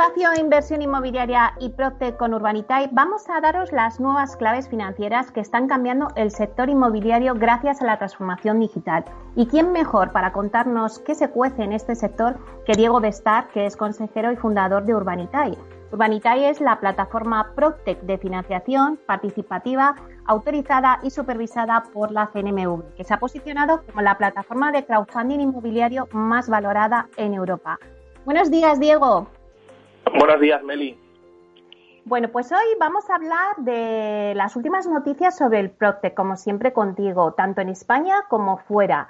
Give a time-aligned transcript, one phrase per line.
[0.00, 5.40] Espacio Inversión Inmobiliaria y Procte con Urbanitae vamos a daros las nuevas claves financieras que
[5.40, 9.04] están cambiando el sector inmobiliario gracias a la transformación digital.
[9.36, 13.66] ¿Y quién mejor para contarnos qué se cuece en este sector que Diego Bestar, que
[13.66, 15.58] es consejero y fundador de Urbanitae?
[15.92, 23.04] Urbanitae es la plataforma Proctec de financiación participativa autorizada y supervisada por la CNMV, que
[23.04, 27.78] se ha posicionado como la plataforma de crowdfunding inmobiliario más valorada en Europa.
[28.24, 29.28] Buenos días, Diego.
[30.18, 30.98] Buenos días, Meli.
[32.04, 36.72] Bueno, pues hoy vamos a hablar de las últimas noticias sobre el Proctec, como siempre
[36.72, 39.08] contigo, tanto en España como fuera.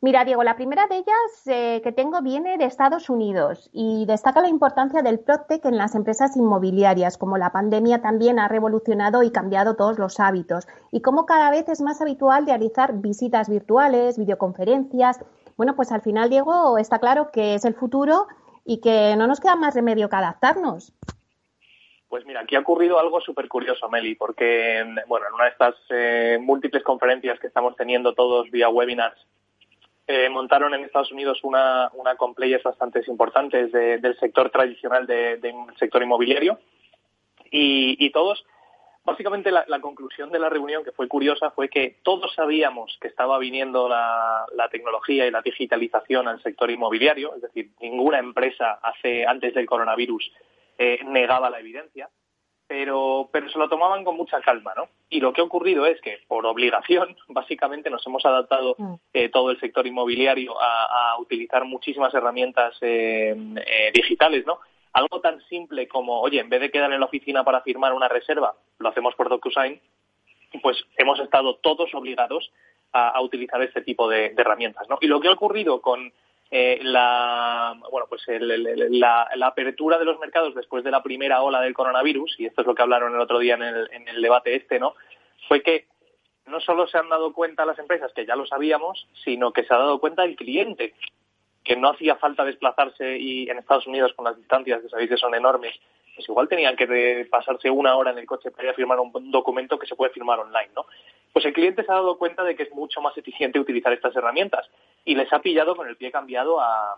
[0.00, 4.42] Mira, Diego, la primera de ellas eh, que tengo viene de Estados Unidos y destaca
[4.42, 9.30] la importancia del Proctec en las empresas inmobiliarias, como la pandemia también ha revolucionado y
[9.30, 15.20] cambiado todos los hábitos y como cada vez es más habitual realizar visitas virtuales, videoconferencias.
[15.56, 18.26] Bueno, pues al final, Diego, está claro que es el futuro
[18.64, 20.92] y que no nos queda más remedio que adaptarnos.
[22.08, 25.74] Pues mira, aquí ha ocurrido algo súper curioso, Meli, porque bueno, en una de estas
[25.90, 29.18] eh, múltiples conferencias que estamos teniendo todos vía webinars,
[30.06, 36.02] eh, montaron en Estados Unidos una, una con bastante importantes del sector tradicional del sector
[36.02, 36.58] inmobiliario
[37.50, 38.44] y todos
[39.04, 43.38] Básicamente la, conclusión de la reunión, que fue curiosa, fue que todos sabíamos que estaba
[43.38, 49.52] viniendo la, tecnología y la digitalización al sector inmobiliario, es decir, ninguna empresa hace antes
[49.52, 50.32] del coronavirus
[50.78, 52.08] eh, negaba la evidencia,
[52.66, 54.88] pero, pero se lo tomaban con mucha calma, ¿no?
[55.10, 58.94] Y lo que ha ocurrido es que, por obligación, básicamente nos hemos adaptado mm.
[59.12, 63.36] eh, todo el sector inmobiliario a, utilizar muchísimas herramientas eh,
[63.94, 64.58] digitales, ¿no?
[64.94, 68.08] Algo tan simple como, oye, en vez de quedar en la oficina para firmar una
[68.08, 69.80] reserva, lo hacemos por DocuSign,
[70.62, 72.50] pues hemos estado todos obligados
[72.92, 74.88] a, utilizar este tipo de, herramientas.
[74.88, 74.98] ¿no?
[75.00, 76.12] Y lo que ha ocurrido con
[76.50, 81.74] eh, la, bueno, pues la, apertura de los mercados después de la primera ola del
[81.74, 84.54] coronavirus, y esto es lo que hablaron el otro día en el, en el debate
[84.54, 84.94] este, ¿no?
[85.48, 85.86] fue que
[86.46, 89.74] no solo se han dado cuenta las empresas, que ya lo sabíamos, sino que se
[89.74, 90.94] ha dado cuenta el cliente
[91.64, 95.16] que no hacía falta desplazarse y en Estados Unidos con las distancias que sabéis que
[95.16, 95.74] son enormes,
[96.14, 99.30] pues igual tenían que pasarse una hora en el coche para ir a firmar un
[99.30, 100.86] documento que se puede firmar online, ¿no?
[101.32, 104.14] Pues el cliente se ha dado cuenta de que es mucho más eficiente utilizar estas
[104.14, 104.68] herramientas
[105.04, 106.96] y les ha pillado con el pie cambiado a,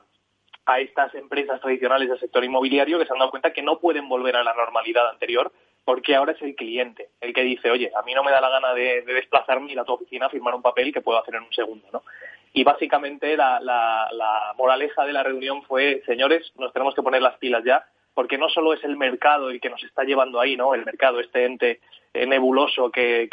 [0.66, 4.08] a estas empresas tradicionales del sector inmobiliario que se han dado cuenta que no pueden
[4.08, 5.50] volver a la normalidad anterior
[5.84, 8.50] porque ahora es el cliente el que dice, oye, a mí no me da la
[8.50, 11.36] gana de, de desplazarme ir a tu oficina a firmar un papel que puedo hacer
[11.36, 12.02] en un segundo, ¿no?
[12.56, 14.08] Y básicamente la,
[14.56, 17.84] moraleja de la reunión fue, señores, nos tenemos que poner las pilas ya,
[18.14, 20.74] porque no solo es el mercado el que nos está llevando ahí, ¿no?
[20.74, 21.80] El mercado, este ente
[22.14, 23.28] nebuloso que,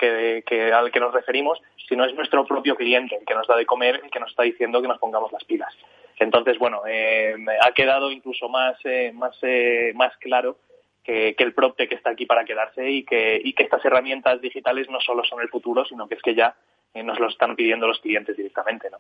[0.75, 1.57] al que nos referimos,
[1.87, 4.43] sino es nuestro propio cliente el que nos da de comer, el que nos está
[4.43, 5.73] diciendo que nos pongamos las pilas.
[6.19, 10.57] Entonces, bueno, eh, ha quedado incluso más, eh, más, eh, más claro
[11.01, 14.99] que, el PropTech está aquí para quedarse y que, y que estas herramientas digitales no
[14.99, 16.57] solo son el futuro, sino que es que ya
[17.01, 18.97] nos lo están pidiendo los clientes directamente, ¿no?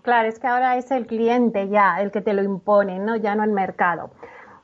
[0.00, 3.16] Claro, es que ahora es el cliente ya el que te lo impone, ¿no?
[3.16, 4.10] Ya no el mercado.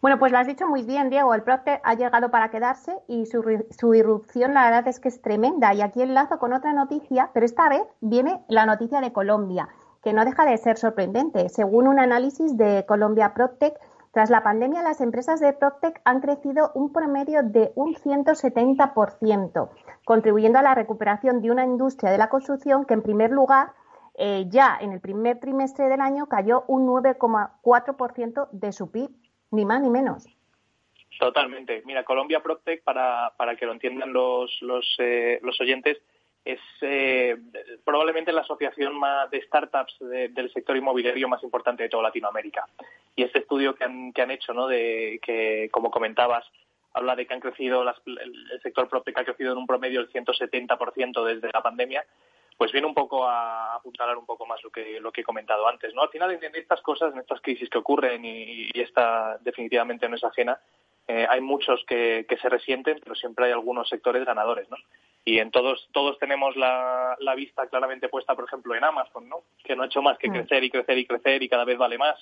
[0.01, 1.35] Bueno, pues lo has dicho muy bien, Diego.
[1.35, 5.21] El PropTech ha llegado para quedarse y su, su, irrupción, la verdad es que es
[5.21, 5.75] tremenda.
[5.75, 9.69] Y aquí enlazo con otra noticia, pero esta vez viene la noticia de Colombia,
[10.03, 11.49] que no deja de ser sorprendente.
[11.49, 13.75] Según un análisis de Colombia PropTech,
[14.19, 19.71] tras la pandemia, las empresas de PropTech han crecido un promedio de un 170%,
[20.05, 23.69] contribuyendo a la recuperación de una industria de la construcción que, en primer lugar,
[24.19, 29.09] eh, ya en el primer trimestre del año cayó un 9,4% de su PIB,
[29.53, 30.27] ni más ni menos.
[31.21, 31.85] Totalmente.
[31.87, 35.97] Mira, Colombia PropTech, para, para que lo entiendan los, los, eh, los oyentes,
[36.49, 37.37] es eh,
[37.85, 42.67] probablemente la asociación más de startups del sector inmobiliario más importante de toda Latinoamérica.
[43.15, 44.67] Y este estudio que han, que han hecho, ¿no?
[44.67, 46.47] de que, como comentabas,
[46.95, 51.23] habla de que han crecido el sector PropTech ha crecido en un promedio el 170%
[51.23, 52.07] desde la pandemia,
[52.57, 55.69] pues viene un poco a apuntalar un poco más lo que lo que he comentado
[55.69, 56.03] antes, ¿no?
[56.03, 60.25] Al final en estas cosas, en estas crisis que ocurren y, esta definitivamente no es
[60.25, 60.59] ajena,
[61.07, 64.77] eh, hay muchos que, que se resienten, pero siempre hay algunos sectores ganadores, ¿no?
[65.29, 69.43] Y en todos todos tenemos la, vista claramente puesta, por ejemplo, en Amazon, ¿no?
[69.63, 70.33] Que no ha hecho más que mm.
[70.33, 72.17] crecer y crecer y crecer y cada vez vale más.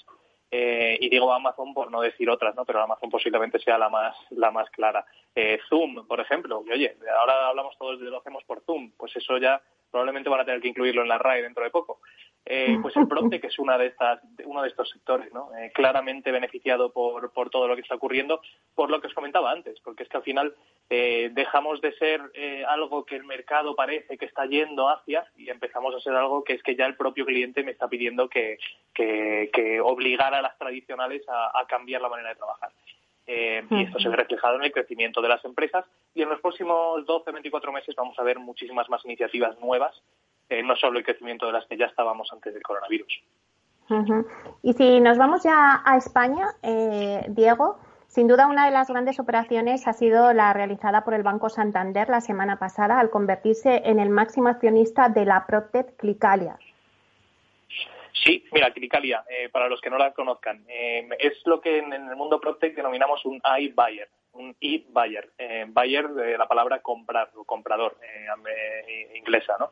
[0.50, 2.64] Eh, y digo Amazon por no decir otras, ¿no?
[2.64, 5.06] Pero Amazon posiblemente sea la más la más clara.
[5.37, 9.14] Eh, Zoom, por ejemplo, y oye, ahora hablamos todos de lo hacemos por Zoom, pues
[9.14, 12.00] eso ya probablemente van a tener que incluirlo en la RAE dentro de poco.
[12.48, 15.50] Eh, pues el PropTech es una de estas, uno de estos sectores, ¿no?
[15.56, 18.40] Eh, claramente beneficiado por, por todo lo que está ocurriendo,
[18.72, 20.54] por lo que os comentaba antes, porque es que al final
[20.88, 22.20] eh, dejamos de ser
[22.69, 26.52] algo que el mercado parece que está yendo hacia y empezamos a ser algo que
[26.52, 28.58] es que ya el propio cliente me está pidiendo que,
[28.94, 32.70] que, que obligara a las tradicionales a, cambiar la manera de trabajar.
[33.26, 35.84] y esto se ve reflejado en el crecimiento de las empresas
[36.14, 40.00] y en los próximos 12-24 meses vamos a ver muchísimas más iniciativas nuevas
[40.48, 43.22] eh, no solo el crecimiento de las que ya estábamos antes del coronavirus.
[44.62, 47.78] Y si nos vamos ya a España, eh, Diego,
[48.08, 52.08] sin duda una de las grandes operaciones ha sido la realizada por el Banco Santander
[52.08, 56.58] la semana pasada al convertirse en el máximo accionista de la Protect Clicalia.
[58.12, 62.16] Sí, mira, Clicalia, eh, para los que no la conozcan, es lo que en, el
[62.16, 65.30] mundo Protect denominamos un iBuyer un e-buyer.
[65.38, 69.70] Eh, buyer de la palabra comprar comprador eh, inglesa, ¿no?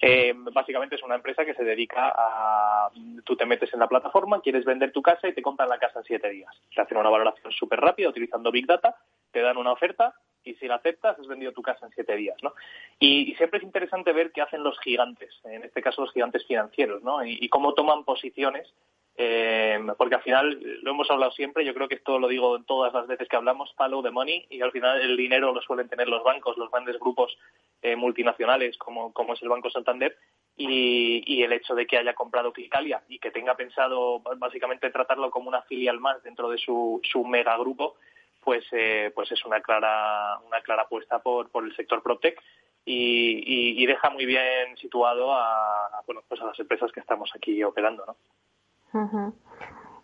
[0.00, 2.90] Eh, básicamente es una empresa que se dedica a...
[3.24, 6.00] Tú te metes en la plataforma, quieres vender tu casa y te compran la casa
[6.00, 6.54] en siete días.
[6.74, 8.96] Te hacen una valoración súper rápida utilizando Big Data,
[9.32, 12.36] te dan una oferta y si la aceptas has vendido tu casa en siete días,
[12.42, 12.52] ¿no?
[12.98, 17.02] Y, siempre es interesante ver qué hacen los gigantes, en este caso los gigantes financieros,
[17.02, 17.24] ¿no?
[17.24, 18.72] y cómo toman posiciones
[19.16, 22.92] eh, porque al final lo hemos hablado siempre, yo creo que esto lo digo todas
[22.92, 26.08] las veces que hablamos, follow the money, y al final el dinero lo suelen tener
[26.08, 27.36] los bancos, los grandes grupos
[27.82, 30.16] eh, multinacionales como, es el Banco Santander,
[30.56, 35.48] y, el hecho de que haya comprado Clicalia y que tenga pensado básicamente tratarlo como
[35.48, 37.96] una filial más dentro de su, su megagrupo,
[38.40, 42.40] pues, eh, pues es una clara, una clara apuesta por, por el sector PropTech.
[42.86, 47.62] Y, y, deja muy bien situado a, bueno, pues a las empresas que estamos aquí
[47.64, 48.16] operando, ¿no?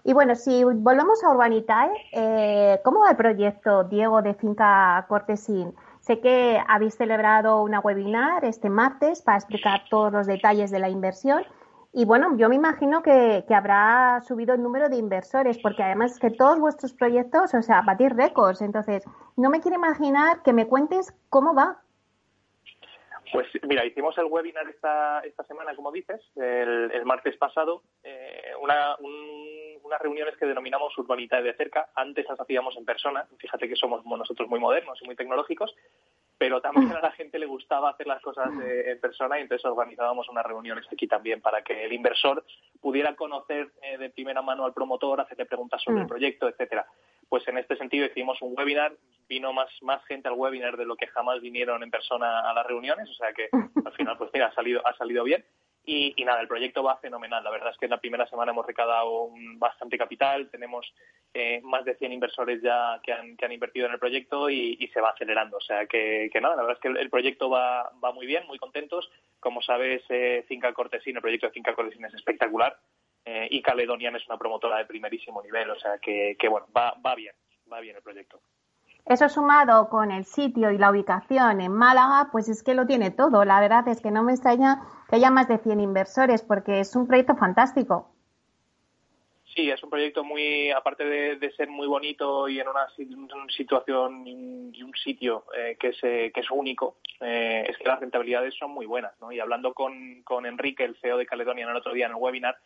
[0.03, 5.75] Y bueno, si volvemos a Urbanitae, eh, ¿cómo va el proyecto, Diego, de Finca Cortesín?
[6.01, 10.89] Sé que habéis celebrado una webinar este martes para explicar todos los detalles de la
[10.89, 11.45] inversión.
[11.93, 16.19] Y bueno, yo me imagino que, habrá subido el número de inversores, porque además es
[16.19, 18.63] que todos vuestros proyectos, o sea, batir récords.
[18.63, 19.05] Entonces,
[19.37, 21.83] no me quiero imaginar que me cuentes cómo va.
[23.33, 28.97] Pues mira, hicimos el webinar esta, esta semana, como dices, el, martes pasado, eh, una,
[29.83, 31.91] unas reuniones que denominamos Urbanidad de cerca.
[31.95, 35.75] Antes las hacíamos en persona, fíjate que somos nosotros muy modernos y muy tecnológicos,
[36.39, 39.65] pero también a la gente le gustaba hacer las cosas eh, en persona y entonces
[39.67, 42.45] organizábamos unas reuniones aquí también para que el inversor
[42.81, 46.87] pudiera conocer eh, de primera mano al promotor, hacerle preguntas sobre el proyecto, etcétera.
[47.31, 48.93] Pues en este sentido hicimos un webinar
[49.29, 52.67] vino más, más gente al webinar de lo que jamás vinieron en persona a las
[52.67, 53.49] reuniones, o sea que
[53.87, 55.45] al final, pues mira, ha salido, ha salido bien.
[55.83, 57.43] Y, nada, el proyecto va fenomenal.
[57.43, 60.93] La verdad es que en la primera semana hemos recaudado bastante capital, tenemos
[61.33, 64.89] eh, más de 100 inversores ya que han, que han invertido en el proyecto y,
[64.93, 65.57] se va acelerando.
[65.57, 68.47] O sea que, que, nada, la verdad es que el, proyecto va, va muy bien,
[68.47, 69.11] muy contentos.
[69.41, 72.77] Como sabes, eh, Finca Cortesín, el proyecto de Finca Cortesín es espectacular
[73.25, 75.71] eh, y Caledonian es una promotora de primerísimo nivel.
[75.71, 77.35] O sea que, que bueno, va, va bien,
[77.71, 78.41] va bien el proyecto.
[79.07, 83.11] Eso sumado con el sitio y la ubicación en Málaga, pues es que lo tiene
[83.11, 83.45] todo.
[83.45, 86.95] La verdad es que no me extraña que haya más de 100 inversores porque es
[86.95, 88.11] un proyecto fantástico.
[89.55, 92.87] Sí, es un proyecto muy, aparte de, ser muy bonito y en una,
[93.49, 97.99] situación y un sitio eh, que, es, eh, que es único, eh, es que las
[97.99, 99.13] rentabilidades son muy buenas.
[99.21, 99.33] ¿no?
[99.33, 102.59] Y hablando con, con Enrique, el CEO de Caledonia, el otro día en el webinar,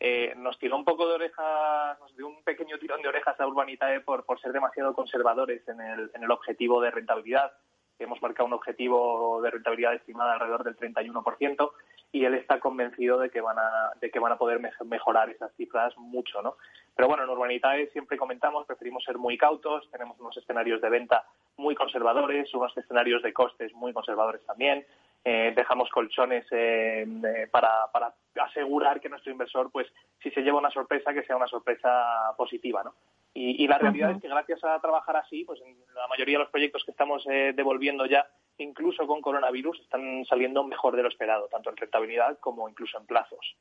[0.00, 3.46] eh, nos tiró un poco de orejas, nos dio un pequeño tirón de orejas a
[3.46, 7.52] Urbanitae por, ser demasiado conservadores en el, en el objetivo de rentabilidad.
[7.98, 11.72] Hemos marcado un objetivo de rentabilidad estimada alrededor del 31%
[12.12, 15.52] y él está convencido de que van a, de que van a poder mejorar esas
[15.56, 16.56] cifras mucho, ¿no?
[16.94, 21.24] Pero bueno, en Urbanitae siempre comentamos, preferimos ser muy cautos, tenemos unos escenarios de venta
[21.56, 24.86] muy conservadores, unos escenarios de costes muy conservadores también,
[25.24, 27.06] eh, dejamos colchones eh,
[27.50, 29.86] para, para asegurar que nuestro inversor, pues,
[30.22, 32.94] si se lleva una sorpresa, que sea una sorpresa positiva, ¿no?
[33.34, 36.50] Y, la realidad es que gracias a trabajar así, pues en la mayoría de los
[36.50, 41.46] proyectos que estamos eh, devolviendo ya, incluso con coronavirus, están saliendo mejor de lo esperado,
[41.46, 43.56] tanto en rentabilidad como incluso en plazos.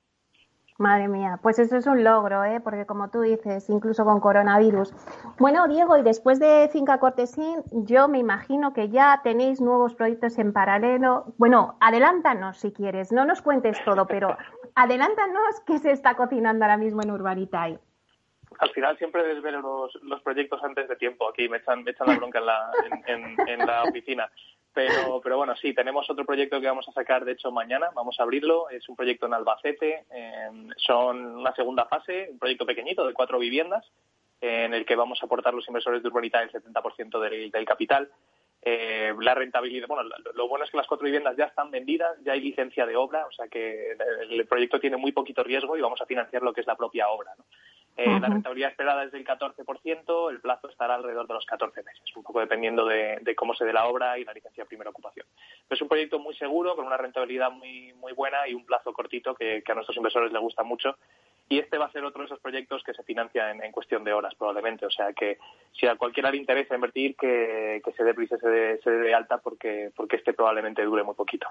[0.77, 2.59] Madre mía, pues eso es un logro, ¿eh?
[2.59, 4.93] porque como tú dices, incluso con coronavirus.
[5.39, 10.37] Bueno, Diego, y después de Finca Cortesín, yo me imagino que ya tenéis nuevos proyectos
[10.37, 11.33] en paralelo.
[11.37, 14.37] Bueno, adelántanos si quieres, no nos cuentes todo, pero
[14.75, 17.79] adelántanos qué se está cocinando ahora mismo en Urbanitae.
[18.59, 21.27] Al final siempre desvelo los, los proyectos antes de tiempo.
[21.27, 22.71] Aquí me echan, me echan la bronca en la,
[23.07, 24.29] en la oficina.
[24.77, 27.89] Pero, pero bueno, sí, tenemos otro proyecto que vamos a sacar, de hecho, mañana.
[27.95, 28.69] Vamos a abrirlo.
[28.69, 30.05] Es un proyecto en Albacete.
[30.75, 33.83] son una segunda fase, un proyecto pequeñito de cuatro viviendas,
[34.39, 38.07] en el que vamos a aportar los inversores de Urbanita el 70% del, del capital.
[38.61, 42.33] eh, la rentabilidad, bueno, lo, bueno es que las cuatro viviendas ya están vendidas, ya
[42.33, 43.97] hay licencia de obra, o sea que
[44.29, 47.09] el, proyecto tiene muy poquito riesgo y vamos a financiar lo que es la propia
[47.09, 47.31] obra.
[47.97, 52.03] Eh, la rentabilidad esperada es del 14%, el plazo estará alrededor de los 14 meses,
[52.15, 55.25] un poco dependiendo de, cómo se dé la obra y la licencia de primera ocupación.
[55.67, 59.33] es un proyecto muy seguro, con una rentabilidad muy, muy buena y un plazo cortito
[59.33, 60.95] que, que a nuestros inversores les gusta mucho
[61.49, 64.13] y este va a ser otro de esos proyectos que se financia en, cuestión de
[64.13, 64.85] horas probablemente.
[64.85, 65.37] O sea que
[65.71, 69.37] si a cualquiera le interesa invertir, que, se dé prisa, se dé, se dé alta
[69.37, 71.47] porque, porque este probablemente dure muy poquito.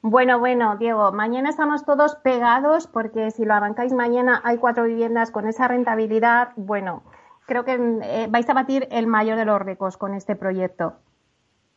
[0.00, 5.32] Bueno, bueno, Diego, mañana estamos todos pegados porque si lo arrancáis mañana hay cuatro viviendas
[5.32, 6.50] con esa rentabilidad.
[6.56, 7.02] Bueno,
[7.46, 10.94] creo que eh, vais a batir el mayor de los récords con este proyecto.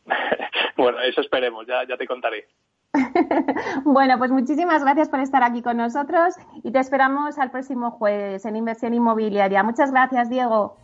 [0.76, 2.46] bueno, eso esperemos, ya, ya te contaré.
[3.84, 8.44] bueno, pues muchísimas gracias por estar aquí con nosotros y te esperamos al próximo jueves
[8.44, 9.62] en Inversión Inmobiliaria.
[9.62, 10.76] Muchas gracias, Diego.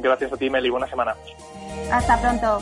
[0.00, 0.70] Gracias a ti, Meli.
[0.70, 1.14] Buena semana.
[1.90, 2.58] Hasta pronto.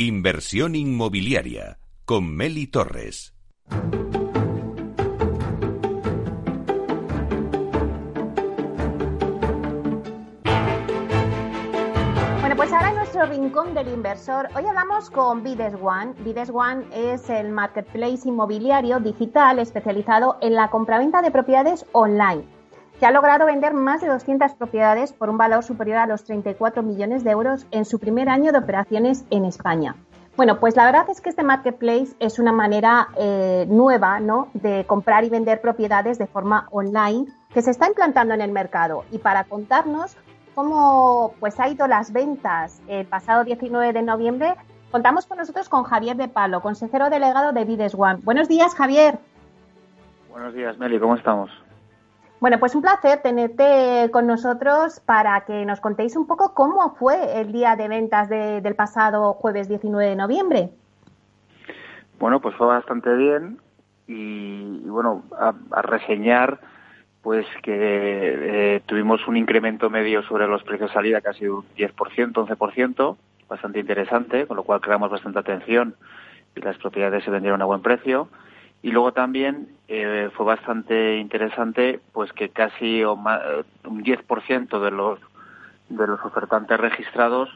[0.00, 3.34] Inversión inmobiliaria con Meli Torres.
[12.38, 16.14] Bueno, pues ahora en nuestro rincón del inversor, hoy hablamos con Bides One.
[16.20, 22.57] Bides One es el marketplace inmobiliario digital especializado en la compraventa de propiedades online
[22.98, 26.82] que ha logrado vender más de 200 propiedades por un valor superior a los 34
[26.82, 29.94] millones de euros en su primer año de operaciones en España.
[30.36, 34.48] Bueno, pues la verdad es que este marketplace es una manera eh, nueva ¿no?
[34.54, 39.04] de comprar y vender propiedades de forma online que se está implantando en el mercado.
[39.10, 40.16] Y para contarnos
[40.54, 44.54] cómo pues, ha ido las ventas el pasado 19 de noviembre,
[44.92, 48.20] contamos con nosotros con Javier de Palo, consejero delegado de Vides One.
[48.22, 49.18] Buenos días, Javier.
[50.30, 51.50] Buenos días, Meli, ¿cómo estamos?
[52.40, 57.40] Bueno, pues un placer tenerte con nosotros para que nos contéis un poco cómo fue
[57.40, 60.70] el día de ventas del pasado jueves 19 de noviembre.
[62.20, 63.58] Bueno, pues fue bastante bien
[64.06, 66.60] y, bueno, a, reseñar
[67.22, 72.32] pues que eh, tuvimos un incremento medio sobre los precios de salida casi un 10%,
[72.32, 73.16] 11%,
[73.48, 75.96] bastante interesante, con lo cual creamos bastante atención
[76.54, 78.28] y las propiedades se vendieron a buen precio.
[78.82, 85.18] Y luego también eh, fue bastante interesante pues que casi un 10% de los
[85.88, 87.48] de los ofertantes registrados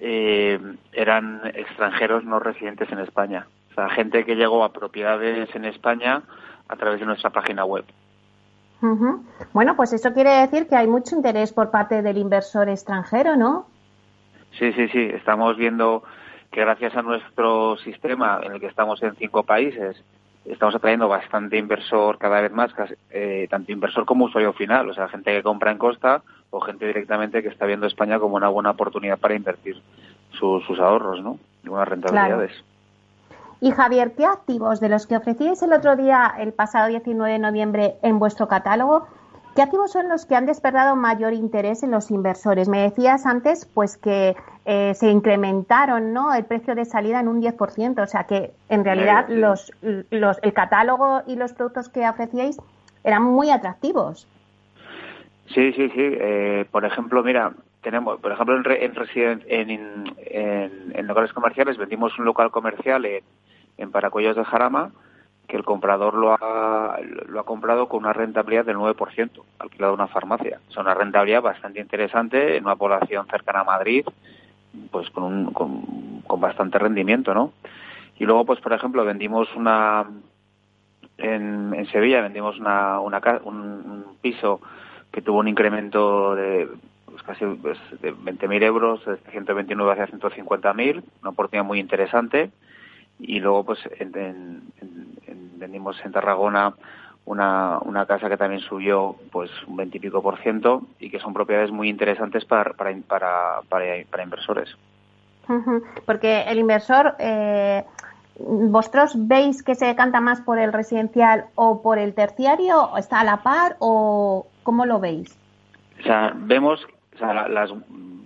[0.00, 0.58] eh,
[0.92, 3.46] eran extranjeros no residentes en España.
[3.70, 6.22] O sea, gente que llegó a propiedades en España
[6.68, 7.84] a través de nuestra página web.
[9.52, 13.66] Bueno, pues eso quiere decir que hay mucho interés por parte del inversor extranjero, ¿no?
[14.58, 15.10] Sí, sí, sí.
[15.12, 16.02] Estamos viendo
[16.50, 20.02] que gracias a nuestro sistema en el que estamos en cinco países
[20.48, 22.72] estamos atrayendo bastante inversor cada vez más,
[23.10, 26.86] eh, tanto inversor como usuario final, o sea, gente que compra en costa o gente
[26.86, 29.80] directamente que está viendo España como una buena oportunidad para invertir
[30.32, 31.38] sus ahorros, ¿no?
[31.64, 32.52] Y buenas rentabilidades.
[33.60, 37.38] Y Javier, ¿qué activos de los que ofrecíais el otro día, el pasado 19 de
[37.38, 39.08] noviembre, en vuestro catálogo,
[39.56, 42.68] ¿Qué activos son los que han despertado mayor interés en los inversores?
[42.68, 44.36] Me decías antes pues que
[44.66, 46.34] eh, se incrementaron ¿no?
[46.34, 49.72] el precio de salida en un 10%, o sea que en realidad los,
[50.10, 52.58] los, el catálogo y los productos que ofrecíais
[53.02, 54.28] eran muy atractivos.
[55.46, 55.94] Sí, sí, sí.
[55.96, 62.50] Eh, por ejemplo, mira, tenemos, por ejemplo, en, en, en, locales comerciales vendimos un local
[62.50, 63.24] comercial en,
[63.78, 64.90] en Paracuellos de Jarama
[65.46, 66.98] que el comprador lo ha,
[67.36, 70.58] lo ha comprado con una rentabilidad del 9%, alquilado una farmacia.
[70.70, 74.06] Es una rentabilidad bastante interesante en una población cercana a Madrid,
[74.90, 77.52] pues con, un, con, bastante rendimiento, ¿no?
[78.18, 80.06] Y luego, pues por ejemplo, vendimos una,
[81.18, 84.62] en, en Sevilla vendimos una, una, un, piso
[85.12, 86.70] que tuvo un incremento de
[87.04, 92.50] pues casi pues, de 20.000 euros, de 129 hacia 150.000, una oportunidad muy interesante
[93.18, 94.62] y luego pues en,
[95.58, 96.74] vendimos en Tarragona
[97.26, 101.70] una, una casa que también subió pues un veintipico por ciento y que son propiedades
[101.70, 104.76] muy interesantes para, para, para, para, inversores.
[106.06, 107.84] Porque el inversor, eh,
[108.38, 112.84] ¿vosotros veis que se decanta más por el residencial o por el terciario?
[112.84, 115.36] ¿O ¿Está a la par o cómo lo veis?
[116.00, 117.70] O sea, vemos, o sea, las,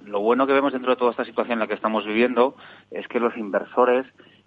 [0.04, 2.54] lo bueno que vemos dentro de toda esta situación en la que estamos viviendo
[2.90, 4.07] es que los inversores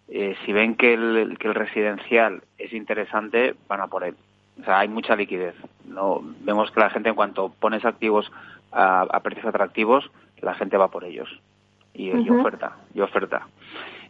[0.09, 4.15] eh, si ven que el, que el residencial es interesante, van a por él.
[4.61, 5.55] O sea, hay mucha liquidez.
[5.85, 8.31] No vemos que la gente en cuanto pones activos
[8.71, 10.09] a, precios atractivos,
[10.41, 11.29] la gente va por ellos.
[11.93, 13.47] y, oferta, y oferta.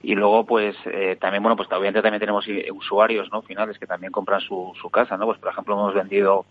[0.01, 3.41] Y luego, pues, eh, también, bueno, pues obviamente también tenemos usuarios, ¿no?
[3.41, 5.25] Finales que también compran su, su casa, ¿no?
[5.25, 6.45] Pues, por ejemplo, hemos vendido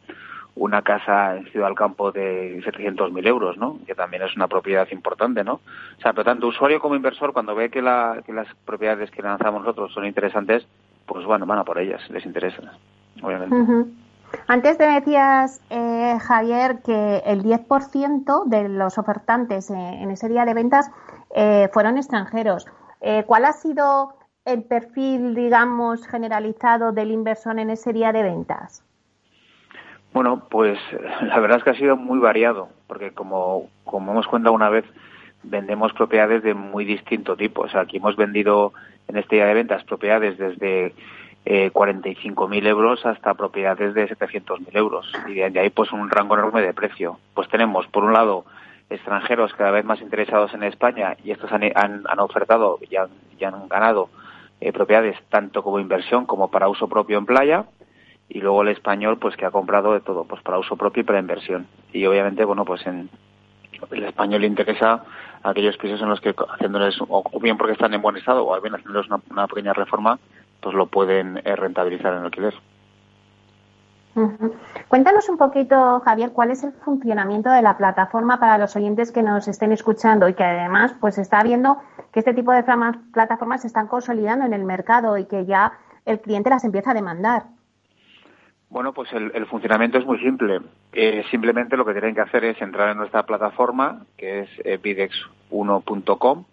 [0.54, 3.78] una casa en Ciudad del Campo de 700.000 euros, ¿no?
[3.86, 5.54] Que también es una propiedad importante, ¿no?
[5.54, 9.22] O sea, pero tanto usuario como inversor, cuando ve que, la, que las propiedades que
[9.22, 10.66] lanzamos nosotros son interesantes,
[11.06, 12.70] pues bueno, van a por ellas, les interesan,
[13.22, 13.92] obviamente.
[14.46, 20.54] Antes te decías, eh, Javier, que el 10% de los ofertantes en ese día de
[20.54, 20.90] ventas
[21.34, 22.66] eh, fueron extranjeros.
[23.00, 24.14] Eh, ¿Cuál ha sido
[24.44, 28.84] el perfil, digamos, generalizado del inversor en ese día de ventas?
[30.12, 30.78] Bueno, pues
[31.22, 34.84] la verdad es que ha sido muy variado, porque como, como hemos contado una vez,
[35.42, 37.62] vendemos propiedades de muy distinto tipo.
[37.62, 38.72] O sea, aquí hemos vendido
[39.08, 40.94] en este día de ventas propiedades desde
[41.44, 45.12] eh, 45.000 euros hasta propiedades de 700.000 euros.
[45.26, 47.18] Y de ahí pues un rango enorme de precio.
[47.34, 48.44] Pues tenemos, por un lado,
[48.90, 53.10] extranjeros cada vez más interesados en España y estos han, han, ofertado y han,
[53.42, 54.08] han ganado
[54.60, 57.64] eh, propiedades tanto como inversión como para uso propio en playa
[58.28, 61.04] y luego el español pues que ha comprado de todo pues para uso propio y
[61.04, 63.08] para inversión y obviamente bueno pues en
[63.90, 65.04] el español le interesa
[65.42, 68.74] aquellos pisos en los que haciéndoles o bien porque están en buen estado o bien
[68.74, 70.18] haciéndoles una, pequeña reforma
[70.62, 72.54] pues lo pueden eh, rentabilizar en alquiler.
[74.88, 79.22] Cuéntanos un poquito, Javier, cuál es el funcionamiento de la plataforma para los oyentes que
[79.22, 81.78] nos estén escuchando y que además pues está viendo
[82.12, 85.72] que este tipo de plataformas se están consolidando en el mercado y que ya
[86.04, 87.44] el cliente las empieza a demandar.
[88.68, 90.60] Bueno, pues el, funcionamiento es muy simple.
[90.94, 94.78] Eh, simplemente lo que tienen que hacer es entrar en nuestra plataforma, que es eh,
[94.82, 96.44] bidex1.com,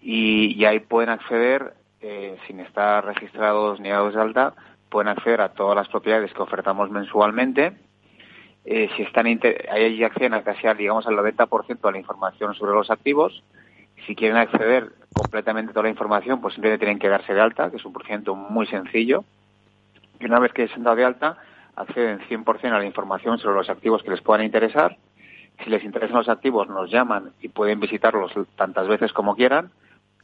[0.00, 1.74] y, ahí pueden acceder,
[2.04, 4.54] eh, sin estar registrados ni dados de alta,
[4.88, 7.72] pueden acceder a todas las propiedades que ofertamos mensualmente.
[8.64, 13.42] si están ahí acceden casi, digamos, al 90% de la información sobre los activos.
[14.06, 17.70] Si quieren acceder completamente a toda la información, pues simplemente tienen que darse de alta,
[17.70, 19.24] que es un procedimiento muy sencillo
[20.20, 21.36] y una vez que se han dado de alta,
[21.76, 24.96] acceden 100% a la información sobre los activos que les puedan interesar.
[25.62, 29.70] Si les interesan los activos, nos llaman y pueden visitarlos tantas veces como quieran.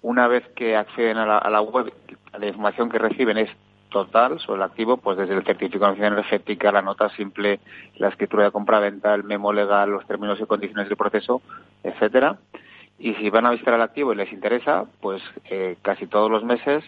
[0.03, 1.93] Una vez que acceden a la, web,
[2.39, 3.51] la información que reciben es
[3.91, 7.61] total sobre el activo, pues desde el certificado de energética, la nota simple,
[7.97, 11.43] la escritura de compra-venta, el memo legal, los términos y condiciones del proceso,
[11.83, 12.39] etcétera.
[12.99, 16.45] Y si van a visitar el activo y les interesa, pues eh, casi todos los
[16.45, 16.85] meses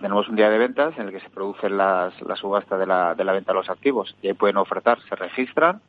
[0.00, 3.24] tenemos un día de ventas en el que se produce la subasta de la, de
[3.24, 5.80] la venta de los activos y ahí pueden ofertar, se registran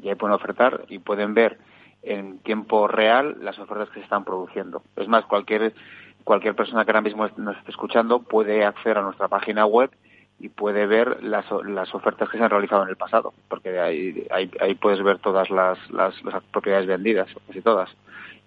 [0.00, 1.58] y ahí pueden ofertar y pueden ver
[2.04, 4.82] en tiempo real las ofertas que se están produciendo.
[4.96, 5.74] Es más, cualquier,
[6.22, 9.90] cualquier persona que ahora mismo nos esté escuchando puede acceder a nuestra página web
[10.38, 14.26] y puede ver las, las ofertas que se han realizado en el pasado, porque ahí,
[14.30, 17.88] ahí, ahí puedes ver todas las, las, las propiedades vendidas, casi todas,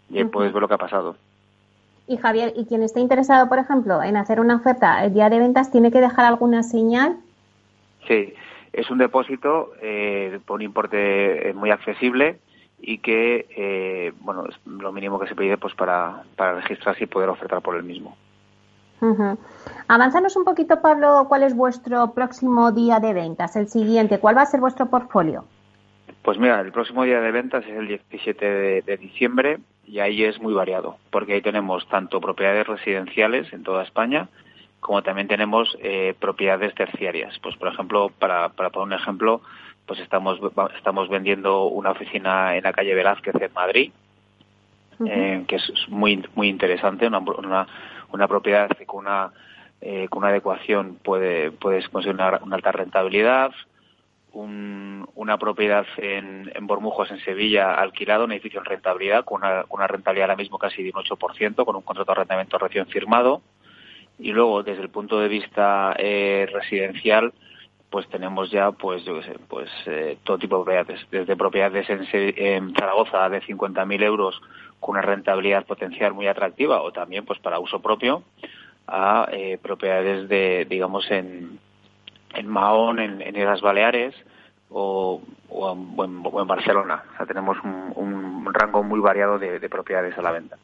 [0.09, 1.15] y ahí puedes ver lo que ha pasado.
[2.07, 5.39] Y Javier, ¿y quien esté interesado, por ejemplo, en hacer una oferta el día de
[5.39, 7.17] ventas, tiene que dejar alguna señal?
[8.07, 8.33] Sí,
[8.71, 12.39] es un depósito eh, por un importe eh, muy accesible
[12.79, 17.07] y que, eh, bueno, es lo mínimo que se pide pues para, para registrarse y
[17.07, 18.15] poder ofertar por el mismo.
[19.01, 19.35] Uh
[20.35, 24.45] un poquito, Pablo, cuál es vuestro próximo día de ventas, el siguiente, ¿cuál va a
[24.45, 25.45] ser vuestro portfolio?
[26.21, 30.39] Pues mira, el próximo día de ventas es el 17 de diciembre y ahí es
[30.41, 34.27] muy variado, porque ahí tenemos tanto propiedades residenciales en toda España,
[34.79, 37.39] como también tenemos eh, propiedades terciarias.
[37.39, 39.41] Pues, por ejemplo, para, para poner un ejemplo,
[39.87, 40.39] pues estamos,
[40.75, 43.91] estamos vendiendo una oficina en la calle Velázquez en Madrid,
[45.05, 47.67] eh, que es muy, muy interesante, una, una,
[48.11, 49.31] una propiedad que con una,
[49.81, 53.51] eh, con una adecuación puede, puedes conseguir una, una alta rentabilidad,
[54.33, 60.29] una propiedad en, en, Bormujos, en Sevilla, alquilado, un edificio en rentabilidad, con una, rentabilidad
[60.29, 63.41] ahora mismo casi de un 8%, con un contrato de arrendamiento recién firmado.
[64.19, 67.33] Y luego, desde el punto de vista eh, residencial,
[67.89, 72.05] pues tenemos ya, pues yo sé, pues eh, todo tipo de propiedades, desde propiedades en,
[72.13, 74.41] en Zaragoza de 50.000 euros
[74.79, 78.23] con una rentabilidad potencial muy atractiva o también pues para uso propio
[78.87, 81.59] a eh, propiedades de, digamos, en,
[82.33, 84.15] en Mahón, en, en Islas Baleares
[84.69, 87.03] o, en, Barcelona.
[87.13, 90.57] O sea, tenemos un, rango muy variado de, propiedades a la venta.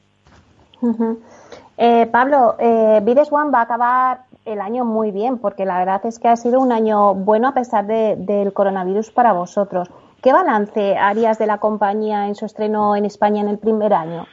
[1.77, 6.05] eh, Pablo, eh, Vides One va a acabar el año muy bien porque la verdad
[6.05, 9.89] es que ha sido un año bueno a pesar del coronavirus para vosotros.
[10.21, 14.25] ¿Qué balance harías de la compañía en su estreno en España en el primer año?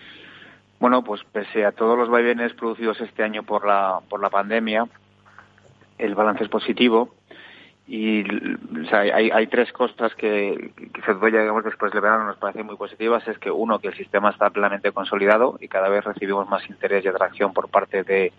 [0.78, 4.86] Bueno, pues pese a todos los vaivenes producidos este año por la, por la pandemia,
[5.98, 7.10] el balance es positivo
[7.92, 8.24] y
[8.92, 13.26] hay, hay, tres cosas que, que se digamos, después del verano nos parecen muy positivas.
[13.26, 17.04] Es que, uno, que el sistema está plenamente consolidado y cada vez recibimos más interés
[17.04, 18.32] y atracción por parte de,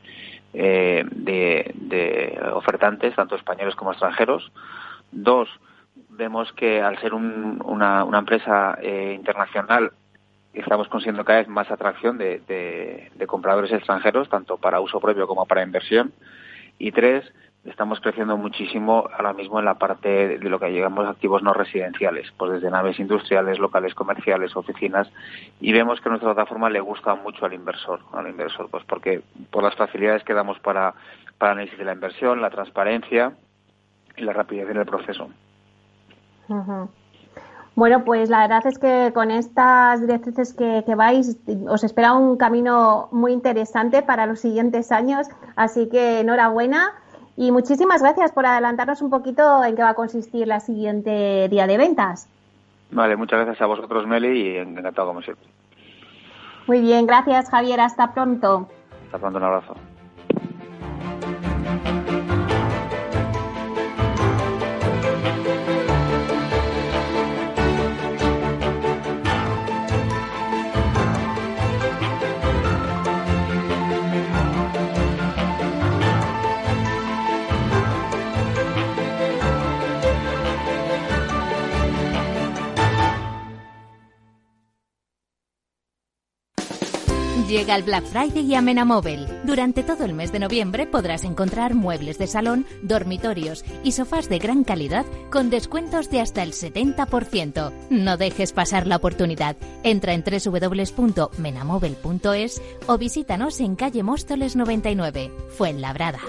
[0.53, 4.53] eh, de, ofertantes, tanto españoles como extranjeros.
[5.11, 5.49] Dos,
[6.11, 9.91] vemos que al ser una, una, empresa eh, internacional
[10.53, 15.45] estamos consiguiendo cada vez más atracción de, de, compradores extranjeros, tanto para uso propio como
[15.45, 16.13] para inversión.
[16.79, 17.25] Y tres,
[17.65, 22.31] estamos creciendo muchísimo ahora mismo en la parte de lo que llamamos activos no residenciales,
[22.37, 25.07] pues desde naves industriales, locales comerciales, oficinas,
[25.59, 29.21] y vemos que nuestra plataforma le gusta mucho al inversor, al inversor, pues porque
[29.51, 30.93] por las facilidades que damos para,
[31.37, 33.33] para análisis de la inversión, la transparencia
[34.17, 35.29] y la rapidez en el proceso.
[37.75, 41.37] Bueno, pues la verdad es que con estas directrices que, que, vais
[41.69, 46.91] os espera un camino muy interesante para los siguientes años, así que enhorabuena
[47.37, 51.67] y muchísimas gracias por adelantarnos un poquito en qué va a consistir la siguiente día
[51.67, 52.27] de ventas.
[52.91, 55.47] Vale, muchas gracias a vosotros, Meli, y encantado como siempre.
[56.67, 57.79] Muy bien, gracias, Javier.
[57.79, 58.67] Hasta pronto.
[59.05, 59.75] Hasta pronto, un abrazo.
[87.51, 89.27] Llega el Black Friday y a Menamóvil.
[89.43, 94.39] Durante todo el mes de noviembre podrás encontrar muebles de salón, dormitorios y sofás de
[94.39, 97.73] gran calidad con descuentos de hasta el 70%.
[97.89, 99.57] No dejes pasar la oportunidad.
[99.83, 106.19] Entra en www.menamóvil.es o visítanos en calle Móstoles 99, Fuenlabrada.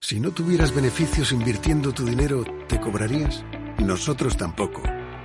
[0.00, 3.44] Si no tuvieras beneficios invirtiendo tu dinero, ¿te cobrarías?
[3.78, 4.80] Nosotros tampoco.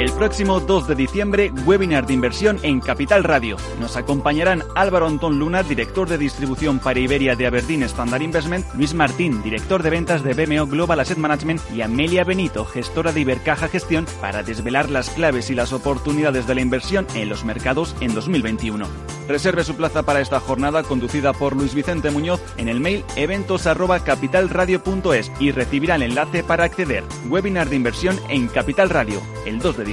[0.00, 3.58] El próximo 2 de diciembre, webinar de inversión en Capital Radio.
[3.78, 8.94] Nos acompañarán Álvaro Antón Luna, director de distribución para Iberia de Aberdeen Standard Investment, Luis
[8.94, 13.68] Martín, director de ventas de BMO Global Asset Management y Amelia Benito, gestora de Ibercaja
[13.68, 18.14] Gestión, para desvelar las claves y las oportunidades de la inversión en los mercados en
[18.14, 18.86] 2021.
[19.28, 25.30] Reserve su plaza para esta jornada conducida por Luis Vicente Muñoz en el mail eventos@capitalradio.es
[25.38, 27.04] y recibirá el enlace para acceder.
[27.28, 29.89] Webinar de inversión en Capital Radio, el 2 de diciembre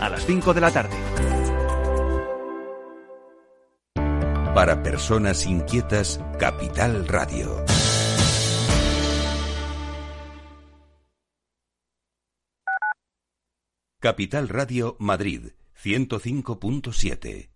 [0.00, 0.96] a las 5 de la tarde.
[4.54, 7.64] Para personas inquietas, Capital Radio.
[14.00, 17.55] Capital Radio Madrid 105.7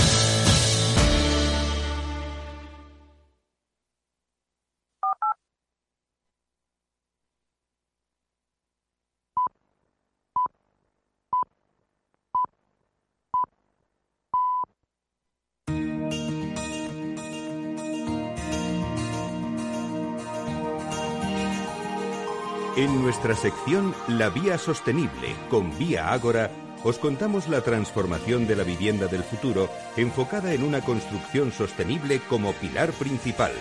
[22.81, 26.49] En nuestra sección La Vía Sostenible con Vía Ágora,
[26.83, 32.53] os contamos la transformación de la vivienda del futuro enfocada en una construcción sostenible como
[32.53, 33.51] pilar principal.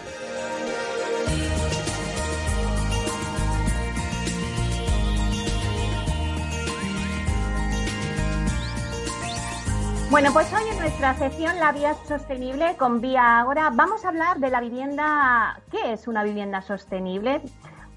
[10.11, 14.39] Bueno, pues hoy en nuestra sección La Vía Sostenible con Vía Ágora vamos a hablar
[14.39, 15.61] de la vivienda.
[15.71, 17.43] ¿Qué es una vivienda sostenible?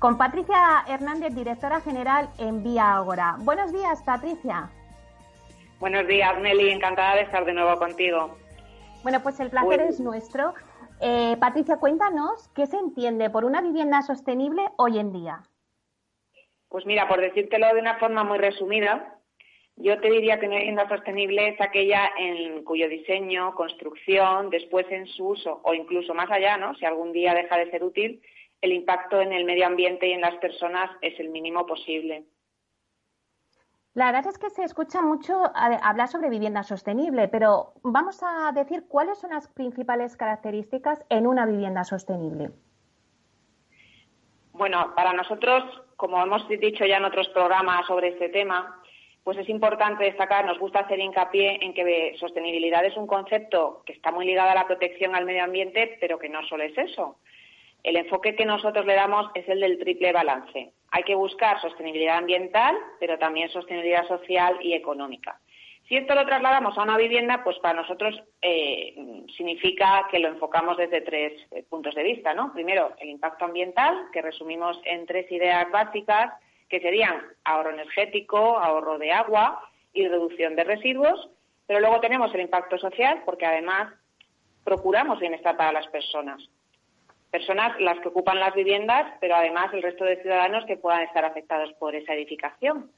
[0.04, 3.38] Con Patricia Hernández, directora general en Vía Ágora.
[3.40, 4.70] Buenos días, Patricia.
[5.80, 6.72] Buenos días, Nelly.
[6.72, 8.38] Encantada de estar de nuevo contigo.
[9.02, 10.56] Bueno, pues el placer es nuestro.
[11.00, 15.44] Eh, Patricia, cuéntanos qué se entiende por una vivienda sostenible hoy en día.
[16.68, 19.22] Pues mira, por decírtelo de una forma muy resumida,
[19.78, 25.08] yo te diría que una vivienda sostenible es aquella en cuyo diseño, construcción, después en
[25.08, 26.76] su uso o incluso más allá, ¿no?
[26.76, 28.22] Si algún día deja de ser útil,
[28.64, 32.24] el impacto en el medio ambiente y en las personas es el mínimo posible.
[33.94, 38.86] La verdad es que se escucha mucho hablar sobre vivienda sostenible, pero vamos a decir
[38.88, 42.52] cuáles son las principales características en una vivienda sostenible.
[44.54, 45.64] Bueno, para nosotros,
[45.98, 48.82] como hemos dicho ya en otros programas sobre este tema,
[49.26, 53.92] pues es importante destacar, nos gusta hacer hincapié en que sostenibilidad es un concepto que
[53.92, 57.18] está muy ligado a la protección al medio ambiente, pero que no solo es eso.
[57.84, 60.72] El enfoque que nosotros le damos es el del triple balance.
[60.92, 65.40] Hay que buscar sostenibilidad ambiental, pero también sostenibilidad social y económica.
[65.90, 68.96] Si esto lo trasladamos a una vivienda, pues para nosotros eh,
[69.36, 72.54] significa que lo enfocamos desde tres eh, puntos de vista, ¿no?
[72.54, 76.34] Primero, el impacto ambiental, que resumimos en tres ideas básicas,
[76.70, 81.30] que serían ahorro energético, ahorro de agua y reducción de residuos.
[81.68, 83.94] Pero luego tenemos el impacto social, porque además
[84.64, 86.42] procuramos bienestar para las personas
[87.34, 91.26] personas las que ocupan las viviendas, pero además el resto de ciudadanos que puedan estar
[91.26, 92.92] afectados por esa edificación.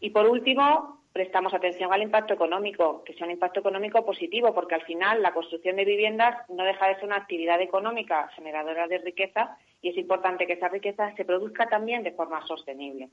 [0.00, 4.74] Y por último, prestamos atención al impacto económico, que sea un impacto económico positivo, porque
[4.74, 8.98] al final la construcción de viviendas no deja de ser una actividad económica generadora de
[8.98, 13.08] riqueza y es importante que esa riqueza se produzca también de forma sostenible.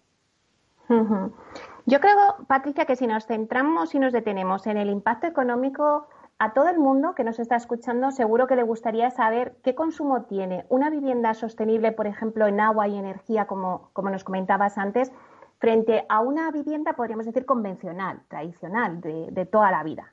[1.86, 6.08] Yo creo, Patricia, que si nos centramos y nos detenemos en el impacto económico,
[6.44, 10.26] a todo el mundo que nos está escuchando seguro que le gustaría saber qué consumo
[10.26, 15.14] tiene una vivienda sostenible, por ejemplo, en agua y energía, como, como nos comentabas antes,
[15.60, 20.12] frente a una vivienda, podríamos decir, convencional, tradicional, de, toda la vida.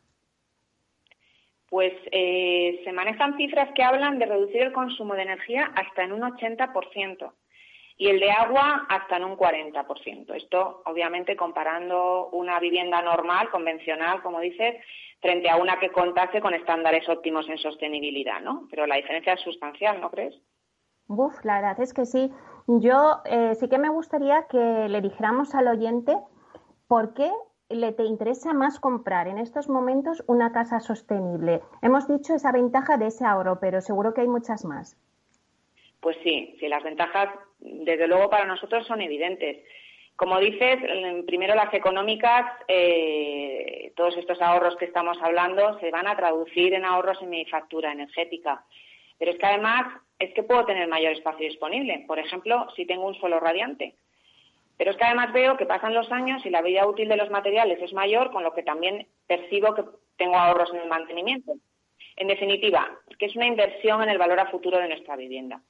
[1.69, 6.13] Pues eh, se manejan cifras que hablan de reducir el consumo de energía hasta en
[6.13, 7.33] un 80%
[7.97, 10.35] y el de agua hasta en un 40%.
[10.37, 14.77] Esto, obviamente, comparando una vivienda normal, convencional, como dices,
[15.21, 18.67] frente a una que contase con estándares óptimos en sostenibilidad, ¿no?
[18.71, 20.35] Pero la diferencia es sustancial, ¿no crees?
[21.09, 22.31] Uf, la verdad es que sí.
[22.67, 26.17] Yo eh, sí que me gustaría que le dijéramos al oyente
[26.87, 27.31] por qué
[27.69, 31.61] le te interesa más comprar en estos momentos una casa sostenible.
[31.83, 34.97] Hemos dicho esa ventaja de ese ahorro, pero seguro que hay muchas más.
[36.01, 37.29] Pues sí, sí, las ventajas
[37.61, 39.59] desde luego para nosotros son evidentes.
[40.17, 40.79] Como dices,
[41.27, 46.85] primero las económicas, eh, todos estos ahorros que estamos hablando se van a traducir en
[46.85, 48.65] ahorros en mi factura energética.
[49.19, 49.87] Pero es que además
[50.19, 52.05] es que puedo tener mayor espacio disponible.
[52.07, 53.95] Por ejemplo, si tengo un suelo radiante.
[54.77, 57.31] Pero es que además veo que pasan los años y la vida útil de los
[57.31, 59.85] materiales es mayor, con lo que también percibo que
[60.17, 61.53] tengo ahorros en el mantenimiento.
[62.17, 65.61] En definitiva, que es una inversión en el valor a futuro de nuestra vivienda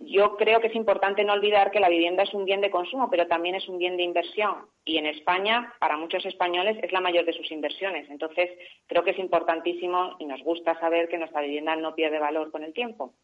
[0.00, 3.10] yo creo que es importante no olvidar que la vivienda es un bien de consumo,
[3.10, 4.66] pero también es un bien de inversión.
[4.84, 8.08] Y en España, para muchos españoles, es la mayor de sus inversiones.
[8.08, 8.50] Entonces,
[8.86, 12.62] creo que es importantísimo y nos gusta saber que nuestra vivienda no pierde valor con
[12.62, 13.14] el tiempo.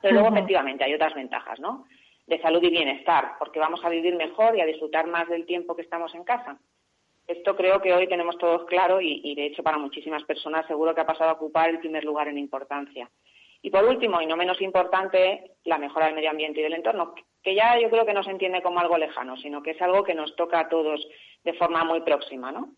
[0.00, 1.86] Pero luego, efectivamente, hay otras ventajas, ¿no?
[2.26, 5.74] De salud y bienestar, porque vamos a vivir mejor y a disfrutar más del tiempo
[5.74, 6.58] que estamos en casa.
[7.26, 10.94] Esto creo que hoy tenemos todos claro y, y de hecho, para muchísimas personas seguro
[10.94, 13.10] que ha pasado a ocupar el primer lugar en importancia.
[13.62, 17.14] Y por último, y no menos importante, la mejora del medio ambiente y del entorno,
[17.42, 20.04] que ya yo creo que no se entiende como algo lejano, sino que es algo
[20.04, 21.06] que nos toca a todos
[21.44, 22.70] de forma muy próxima, ¿no?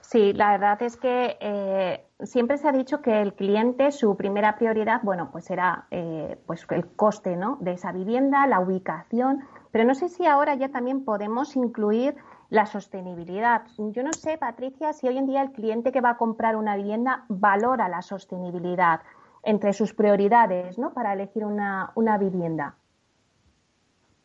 [0.00, 4.56] Sí, la verdad es que eh, siempre se ha dicho que el cliente, su primera
[4.56, 7.56] prioridad, bueno, pues era eh, pues el coste ¿no?
[7.60, 12.16] de esa vivienda, la ubicación, pero no sé si ahora ya también podemos incluir
[12.50, 13.62] la sostenibilidad.
[13.78, 16.76] Yo no sé, Patricia, si hoy en día el cliente que va a comprar una
[16.76, 19.00] vivienda valora la sostenibilidad
[19.42, 20.92] entre sus prioridades ¿no?
[20.92, 22.76] para elegir una, una vivienda.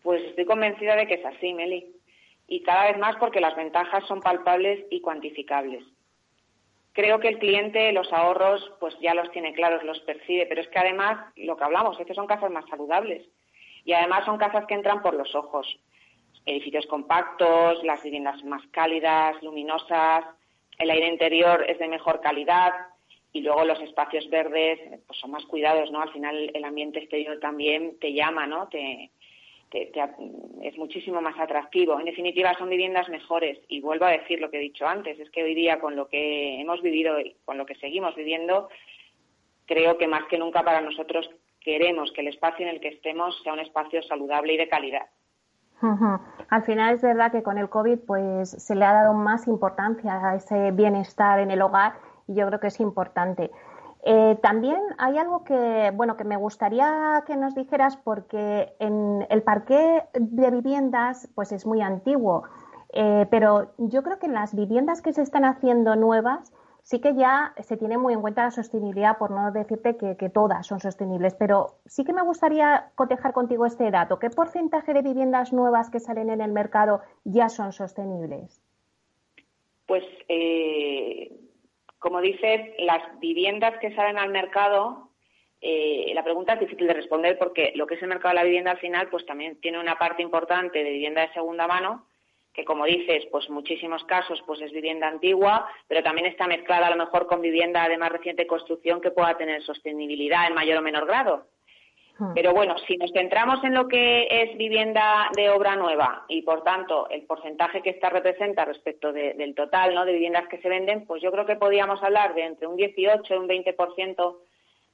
[0.04, 1.96] Pues estoy convencida de que es así, Meli.
[2.48, 5.84] Y cada vez más porque las ventajas son palpables y cuantificables.
[6.94, 10.68] Creo que el cliente los ahorros pues ya los tiene claros, los percibe, pero es
[10.70, 13.28] que además lo que hablamos es que son casas más saludables
[13.86, 15.80] y además son casas que entran por los ojos.
[16.46, 20.26] Edificios compactos, las viviendas más cálidas, luminosas,
[20.78, 22.74] el aire interior es de mejor calidad
[23.34, 26.02] y luego los espacios verdes pues son más cuidados, ¿no?
[26.02, 28.68] Al final el ambiente exterior también te llama, ¿no?
[28.70, 29.12] Te,
[29.72, 32.00] es muchísimo más atractivo.
[32.00, 33.60] En definitiva, son viviendas mejores.
[33.68, 36.08] Y vuelvo a decir lo que he dicho antes, es que hoy día con lo
[36.08, 38.70] que hemos vivido y con lo que seguimos viviendo,
[39.66, 41.30] creo que más que nunca para nosotros
[41.62, 45.08] queremos que el espacio en el que estemos sea un espacio saludable y de calidad.
[45.82, 50.30] Al final es verdad que con el COVID pues se le ha dado más importancia
[50.30, 51.94] a ese bienestar en el hogar
[52.28, 53.52] y yo creo que es importante.
[54.04, 59.44] Eh, también hay algo que, bueno, que me gustaría que nos dijeras porque en el
[59.44, 62.44] parque de viviendas pues es muy antiguo,
[62.94, 67.16] eh, pero yo creo que en las viviendas que se están haciendo nuevas sí que
[67.16, 71.36] ya se tiene muy en cuenta la sostenibilidad, por no decirte que, todas son sostenibles,
[71.36, 74.20] pero sí que me gustaría cotejar contigo este dato.
[74.20, 78.62] ¿Qué porcentaje de viviendas nuevas que salen en el mercado ya son sostenibles?
[79.86, 81.32] Pues eh,
[82.00, 85.10] como dices, las viviendas que salen al mercado,
[85.62, 88.44] eh, la pregunta es difícil de responder porque lo que es el mercado de la
[88.44, 92.06] vivienda al final, pues también tiene una parte importante de vivienda de segunda mano,
[92.60, 96.90] que como dices, pues muchísimos casos pues es vivienda antigua, pero también está mezclada a
[96.90, 100.82] lo mejor con vivienda de más reciente construcción que pueda tener sostenibilidad en mayor o
[100.82, 101.46] menor grado.
[102.18, 102.34] Hmm.
[102.36, 106.64] Pero bueno, si nos centramos en lo que es vivienda de obra nueva y, por
[106.64, 110.04] tanto, el porcentaje que esta representa respecto del total ¿no?
[110.04, 113.34] de viviendas que se venden, pues yo creo que podríamos hablar de entre un 18
[113.34, 114.38] y un 20%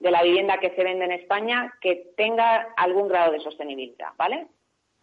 [0.02, 4.46] de la vivienda que se vende en España que tenga algún grado de sostenibilidad, ¿vale?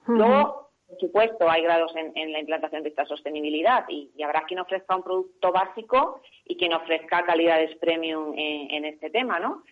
[0.06, 0.16] Hmm.
[0.16, 4.94] Luego, por supuesto, hay grados en, la implantación de esta sostenibilidad y, habrá quien ofrezca
[4.94, 9.62] un producto básico y quien ofrezca calidades premium en, este tema, ¿no?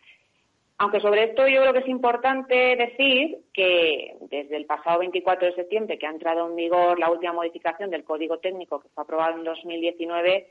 [0.79, 5.55] Aunque sobre esto yo creo que es importante decir que desde el pasado 24 de
[5.55, 9.37] septiembre, que ha entrado en vigor la última modificación del Código Técnico que fue aprobado
[9.37, 10.49] en 2019,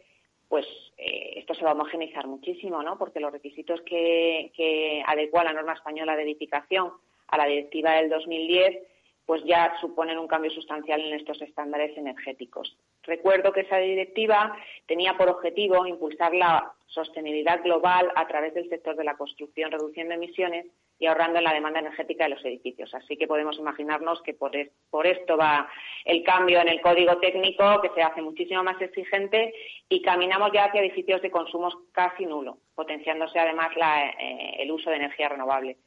[0.47, 0.67] pues
[0.99, 2.99] eh, esto se va a homogeneizar muchísimo, ¿no?
[2.99, 6.91] Porque los requisitos que, que adecua la norma española de edificación
[7.27, 8.98] a la directiva del 2010
[9.29, 12.75] pues ya suponen un cambio sustancial en estos estándares energéticos.
[13.03, 18.95] Recuerdo que esa directiva tenía por objetivo impulsar la sostenibilidad global a través del sector
[18.95, 20.65] de la construcción, reduciendo emisiones
[20.97, 22.91] y ahorrando en la demanda energética de los edificios.
[22.95, 25.69] Así que podemos imaginarnos que por, esto va
[26.05, 29.53] el cambio en el código técnico, que se hace muchísimo más exigente
[29.89, 34.95] y caminamos ya hacia edificios de consumo casi nulo, potenciándose además eh, el uso de
[34.95, 35.77] energía renovable.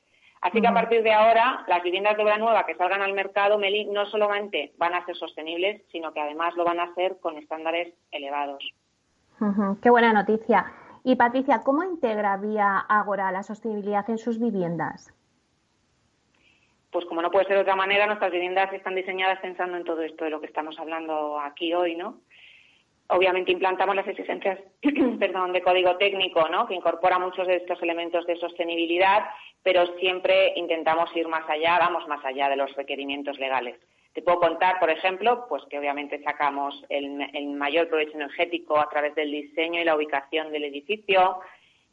[0.43, 3.59] Así que a partir de ahora, las viviendas de obra nueva que salgan al mercado,
[3.59, 7.39] Meli, no solamente van a ser sostenibles, sino que además lo van a hacer con
[7.39, 8.65] estándares elevados.
[9.81, 10.67] Qué buena noticia.
[11.05, 15.15] Y Patricia, ¿cómo integra Vía Agora la sostenibilidad en sus viviendas?
[16.91, 20.03] Pues como no puede ser de otra manera, nuestras viviendas están diseñadas pensando en todo
[20.03, 22.19] esto de lo que estamos hablando aquí hoy, ¿no?
[23.13, 24.59] Obviamente implantamos las exigencias
[25.21, 26.67] perdón, de código técnico, ¿no?
[26.67, 29.25] que incorpora muchos de estos elementos de sostenibilidad,
[29.63, 33.77] pero siempre intentamos ir más allá, vamos más allá de los requerimientos legales.
[34.15, 38.89] Te puedo contar, por ejemplo, pues que obviamente sacamos el, el mayor provecho energético a
[38.89, 41.41] través del diseño y la ubicación del edificio,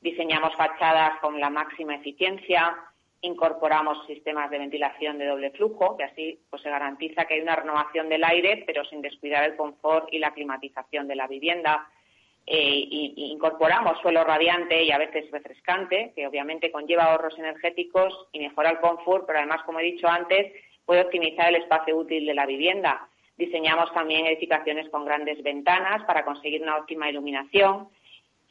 [0.01, 2.77] diseñamos fachadas con la máxima eficiencia,
[3.21, 7.55] incorporamos sistemas de ventilación de doble flujo, que así pues, se garantiza que hay una
[7.55, 11.87] renovación del aire, pero sin descuidar el confort y la climatización de la vivienda.
[12.45, 18.71] Eh, incorporamos suelo radiante y a veces refrescante, que obviamente conlleva ahorros energéticos y mejora
[18.71, 20.53] el confort, pero además, como he dicho antes,
[20.85, 23.07] puede optimizar el espacio útil de la vivienda.
[23.37, 27.89] Diseñamos también edificaciones con grandes ventanas para conseguir una óptima iluminación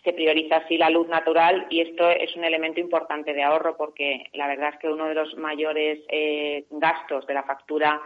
[0.04, 4.26] se prioriza así la luz natural y esto es un elemento importante de ahorro porque
[4.32, 8.00] la verdad es que uno de los mayores eh, gastos de la factura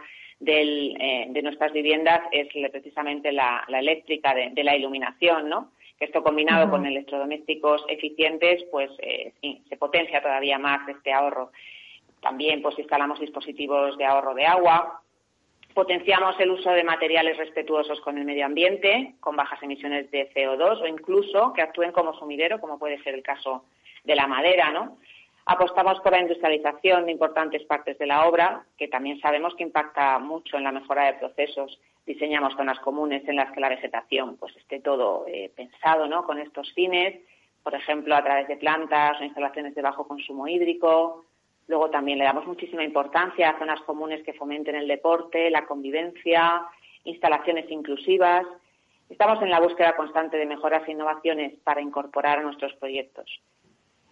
[0.45, 5.71] eh, de nuestras viviendas es precisamente la, eléctrica de, la iluminación, ¿no?
[5.99, 9.31] Esto combinado con electrodomésticos eficientes, pues eh,
[9.69, 11.51] se potencia todavía más este ahorro.
[12.19, 15.02] También pues instalamos dispositivos de ahorro de agua,
[15.73, 20.81] Potenciamos el uso de materiales respetuosos con el medio ambiente, con bajas emisiones de CO2
[20.81, 23.65] o incluso que actúen como sumidero, como puede ser el caso
[24.03, 24.97] de la madera, ¿no?
[25.45, 30.17] Apostamos por la industrialización de importantes partes de la obra, que también sabemos que impacta
[30.19, 31.79] mucho en la mejora de procesos.
[32.05, 36.25] diseñamos zonas comunes en las que la vegetación pues esté todo eh, pensado ¿no?
[36.25, 37.19] con estos fines,
[37.63, 41.25] por ejemplo, a través de plantas o instalaciones de bajo consumo hídrico.
[41.67, 46.63] Luego también le damos muchísima importancia a zonas comunes que fomenten el deporte, la convivencia,
[47.05, 48.45] instalaciones inclusivas.
[49.09, 53.41] Estamos en la búsqueda constante de mejoras e innovaciones para incorporar a nuestros proyectos.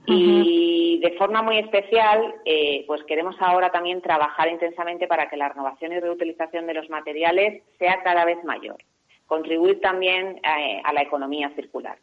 [0.06, 5.50] Y de forma muy especial, eh, pues queremos ahora también trabajar intensamente para que la
[5.50, 8.78] renovación y reutilización de los materiales sea cada vez mayor.
[9.28, 11.98] Contribuir también eh, a la economía circular.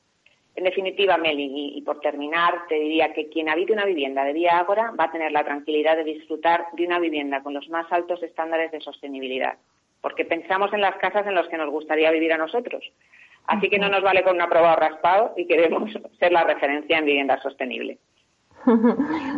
[0.59, 4.59] En definitiva, Meli, y, por terminar, te diría que quien habite una vivienda de Vía
[4.59, 8.21] Ágora va a tener la tranquilidad de disfrutar de una vivienda con los más altos
[8.25, 9.57] estándares de sostenibilidad,
[10.01, 12.83] porque pensamos en las casas en las que nos gustaría vivir a nosotros
[13.47, 17.05] Así que no nos vale con un aprobado raspado y queremos ser la referencia en
[17.05, 17.99] vivienda sostenible.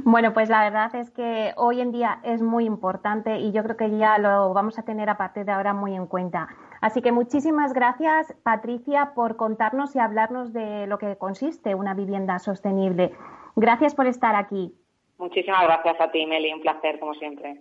[0.05, 3.77] Bueno, pues la verdad es que hoy en día es muy importante y yo creo
[3.77, 6.49] que ya lo vamos a tener a partir de ahora muy en cuenta.
[6.81, 12.39] Así que muchísimas gracias, Patricia, por contarnos y hablarnos de lo que consiste una vivienda
[12.39, 13.13] sostenible.
[13.57, 14.75] Gracias por estar aquí.
[15.19, 16.53] Muchísimas gracias a ti, Meli.
[16.53, 17.61] Un placer, como siempre.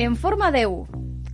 [0.00, 0.88] en forma de U,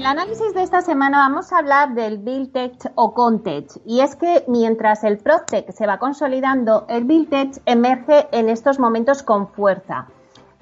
[0.00, 3.66] El análisis de esta semana vamos a hablar del Buildtech o Contech.
[3.84, 9.22] Y es que mientras el PropTech se va consolidando, el Buildtech emerge en estos momentos
[9.22, 10.06] con fuerza.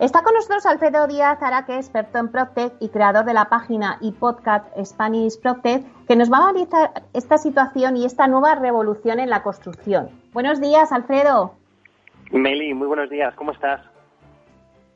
[0.01, 4.11] Está con nosotros Alfredo Díaz Araque, experto en PropTech y creador de la página y
[4.11, 9.31] podcast Spanish PropTech, que nos va a analizar esta situación y esta nueva revolución en
[9.31, 10.11] la construcción.
[10.33, 11.55] Buenos días, Alfredo.
[12.33, 13.33] Meli, muy buenos días.
[13.37, 13.83] ¿Cómo estás?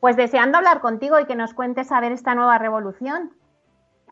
[0.01, 3.31] Pues deseando hablar contigo y que nos cuentes a ver esta nueva revolución.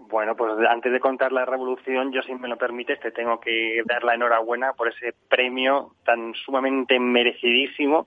[0.09, 3.83] Bueno, pues antes de contar la revolución, yo si me lo permites, te tengo que
[3.87, 8.07] dar la enhorabuena por ese premio tan sumamente merecidísimo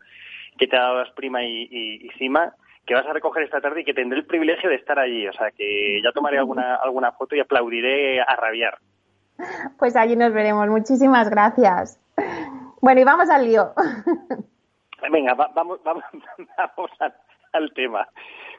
[0.58, 2.54] que te ha dado Asprima y, y, Cima,
[2.86, 5.28] que vas a recoger esta tarde y que tendré el privilegio de estar allí.
[5.28, 8.78] O sea, que ya tomaré alguna, alguna foto y aplaudiré a rabiar.
[9.80, 10.68] Pues allí nos veremos.
[10.68, 12.00] Muchísimas gracias.
[12.82, 13.74] Bueno, y vamos al lío.
[15.12, 16.06] Venga, vamos, vamos,
[16.58, 16.92] vamos
[17.54, 18.08] al tema.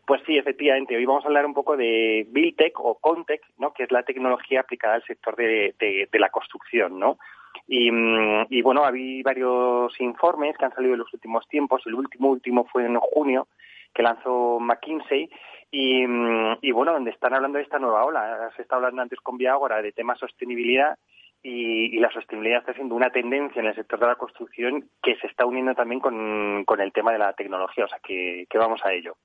[0.06, 0.96] Pues sí, efectivamente.
[0.96, 3.72] Hoy vamos a hablar un poco de Buildtech o Contech, ¿no?
[3.72, 6.98] que es la tecnología aplicada al sector de, la construcción.
[6.98, 7.18] ¿no?
[7.66, 11.82] Y, mm, y, bueno, había varios informes que han salido en los últimos tiempos.
[11.86, 13.48] El último último fue en junio,
[13.94, 15.30] que lanzó McKinsey.
[15.70, 18.50] Y, mm, y bueno, donde están hablando de esta nueva ola.
[18.56, 20.98] Se está hablando antes con Viagora de temas sostenibilidad
[21.42, 25.28] y, la sostenibilidad está siendo una tendencia en el sector de la construcción que se
[25.28, 27.86] está uniendo también con, con el tema de la tecnología.
[27.86, 29.16] O sea, que vamos a ello.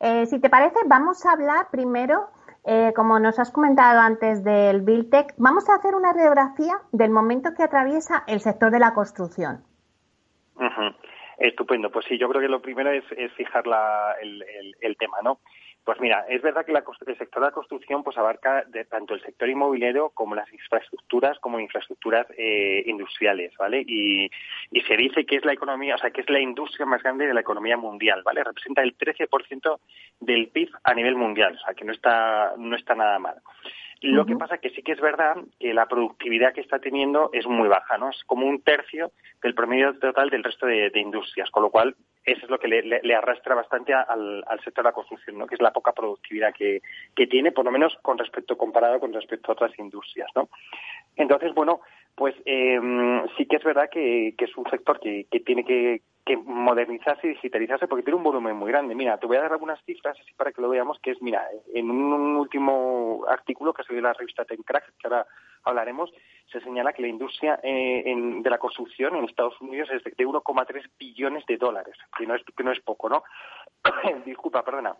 [0.00, 2.28] Eh, si te parece, vamos a hablar primero,
[2.64, 7.54] eh, como nos has comentado antes del Buildtech, vamos a hacer una radiografía del momento
[7.56, 9.64] que atraviesa el sector de la construcción.
[11.38, 11.90] Estupendo.
[11.90, 13.04] Pues sí, yo creo que lo primero es,
[13.34, 13.64] fijar
[14.22, 14.42] el,
[14.80, 15.38] el, tema, ¿no?
[15.86, 19.22] Pues mira, es verdad que el sector de la construcción pues abarca de, tanto el
[19.22, 23.84] sector inmobiliario como las infraestructuras como infraestructuras eh, industriales, ¿vale?
[23.86, 24.28] Y,
[24.84, 27.34] se dice que es la economía, o sea, que es la industria más grande de
[27.34, 28.42] la economía mundial, ¿vale?
[28.42, 29.78] Representa el 13%
[30.18, 33.36] del PIB a nivel mundial, o sea, que no está no está nada mal.
[34.02, 37.46] Lo que pasa que sí que es verdad que la productividad que está teniendo es
[37.46, 38.10] muy baja, ¿no?
[38.10, 39.10] Es como un tercio
[39.42, 43.14] del promedio total del resto de, industrias, con lo cual eso es lo que le,
[43.14, 45.46] arrastra bastante al, sector de la construcción, ¿no?
[45.46, 46.82] Que es la poca productividad que,
[47.26, 50.50] tiene, por lo menos con respecto comparado con respecto a otras industrias, ¿no?
[51.16, 51.80] Entonces, bueno,
[52.14, 52.78] pues eh,
[53.38, 57.86] sí que es verdad que, es un sector que, tiene que que modernizarse y digitalizarse
[57.86, 58.96] porque tiene un volumen muy grande.
[58.96, 61.46] Mira, te voy a dar algunas cifras así para que lo veamos, que es, mira,
[61.72, 65.24] en un, último artículo que ha salido en la revista Tencrack, que ahora
[65.62, 66.12] hablaremos,
[66.50, 68.12] se señala que la industria eh,
[68.42, 72.42] de la construcción en Estados Unidos es de, 1,3 billones de dólares, que no es,
[72.44, 73.22] que no es poco, ¿no?
[74.26, 74.96] Disculpa, perdona.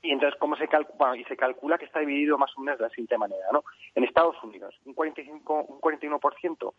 [0.00, 1.16] Y entonces, ¿cómo se calcula?
[1.16, 3.64] y se calcula que está dividido más o menos de la siguiente manera, ¿no?
[3.94, 6.72] En Estados Unidos, un 45, un 41%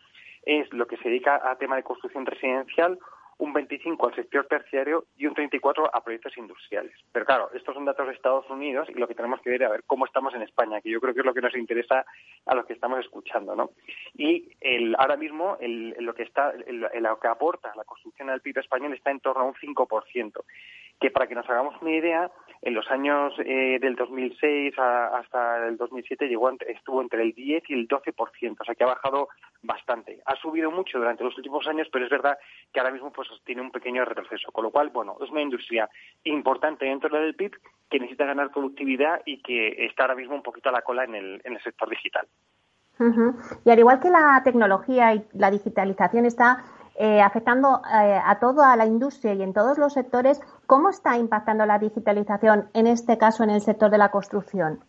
[0.44, 3.00] es lo que se dedica a tema de construcción residencial,
[3.38, 6.94] un 25 al sector terciario y un 34 a proyectos industriales.
[7.12, 9.68] Pero claro, estos son datos de Estados Unidos y lo que tenemos que ver es
[9.68, 12.06] a ver cómo estamos en España, que yo creo que es lo que nos interesa
[12.46, 13.72] a los que estamos escuchando, ¿no?
[14.16, 18.60] Y el, ahora mismo el, lo que está, lo que aporta la construcción al PIB
[18.60, 20.44] español está en torno a un 5%,
[21.00, 22.32] que para que nos hagamos una idea,
[22.62, 27.74] en los años eh, del 2006 hasta el 2007 llegó, estuvo entre el 10 y
[27.74, 29.30] el 12%, o sea que ha bajado
[29.62, 30.20] bastante.
[30.26, 32.38] Ha subido mucho durante los últimos años, pero es verdad
[32.74, 35.90] que ahora mismo pues tiene un pequeño retroceso, con lo cual, bueno, es una industria
[36.24, 37.54] importante dentro del PIB
[37.90, 41.16] que necesita ganar productividad y que está ahora mismo un poquito a la cola en
[41.16, 42.28] el, en el sector digital.
[43.66, 46.64] Y al igual que la tecnología y la digitalización está
[46.98, 51.66] eh, afectando eh, a toda la industria y en todos los sectores, ¿cómo está impactando
[51.66, 54.80] la digitalización, en este caso en el sector de la construcción?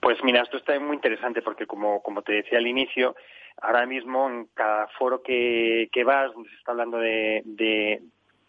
[0.00, 3.16] Pues mira, esto está muy interesante porque, como, como te decía al inicio,
[3.62, 8.02] ahora mismo en cada foro que, que vas, donde se está hablando de, de,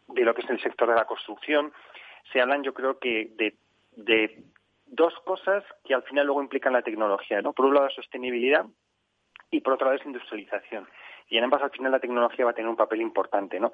[0.08, 1.72] lo que es el sector de la construcción,
[2.32, 3.56] se hablan, yo creo que, de,
[3.96, 4.44] de
[4.86, 7.54] dos cosas que al final luego implican la tecnología, ¿no?
[7.54, 8.66] Por un lado, la sostenibilidad
[9.52, 10.88] y por otro lado, es industrialización
[11.30, 13.72] y en ambas al final la tecnología va a tener un papel importante, ¿no?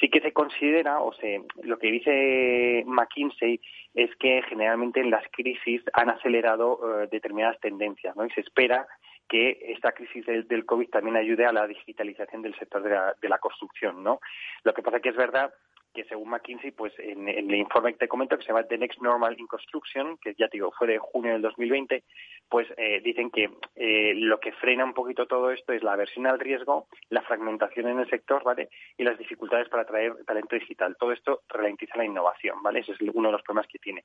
[0.00, 3.60] Sí que se considera, o sea, lo que dice McKinsey
[3.94, 8.24] es que generalmente en las crisis han acelerado eh, determinadas tendencias, ¿no?
[8.24, 8.86] Y se espera
[9.28, 13.28] que esta crisis del, COVID también ayude a la digitalización del sector de la, de
[13.28, 14.20] la construcción, ¿no?
[14.62, 15.52] Lo que pasa que es verdad
[15.94, 19.00] que según McKinsey, pues en, el informe que te comento, que se llama The Next
[19.00, 22.02] Normal in Construction, que ya te digo, fue de junio del 2020,
[22.48, 26.26] pues eh, dicen que eh, lo que frena un poquito todo esto es la aversión
[26.26, 28.68] al riesgo, la fragmentación en el sector, ¿vale?
[28.98, 30.96] Y las dificultades para atraer talento digital.
[30.98, 32.80] Todo esto ralentiza la innovación, ¿vale?
[32.80, 34.04] Ese es uno de los problemas que tiene.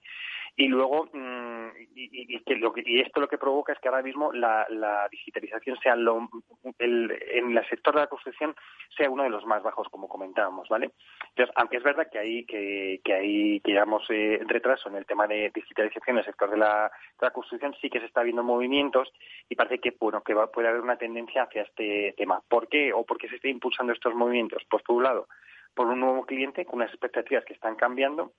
[0.56, 4.04] Y luego, mm, y, que lo que, y esto lo que provoca es que ahora
[4.04, 4.68] mismo la,
[5.12, 6.30] digitalización sea lo,
[6.78, 8.56] el, en el sector de la construcción
[8.96, 10.92] sea uno de los más bajos, como comentábamos, ¿vale?
[11.30, 15.06] Entonces, aunque es verdad que hay que, que hay que llevamos eh, retraso en el
[15.06, 16.92] tema de digitalización en el sector de la,
[17.34, 19.12] construcción, sí que se está viendo movimientos
[19.48, 22.42] y parece que bueno que puede haber una tendencia hacia este tema.
[22.48, 24.64] ¿Por qué o por qué se está impulsando estos movimientos?
[24.70, 25.28] Pues por un lado,
[25.74, 28.34] por un nuevo cliente con unas expectativas que están cambiando,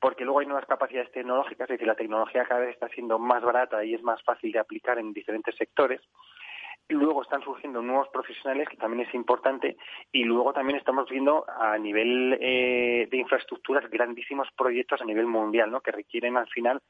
[0.00, 3.42] porque luego hay nuevas capacidades tecnológicas, es decir, la tecnología cada vez está siendo más
[3.42, 6.00] barata y es más fácil de aplicar en diferentes sectores.
[6.90, 9.76] Luego están surgiendo nuevos profesionales, que también es importante,
[10.10, 15.70] y luego también estamos viendo a nivel eh, de infraestructuras grandísimos proyectos a nivel mundial,
[15.70, 15.82] ¿no?
[15.82, 16.80] que requieren al final,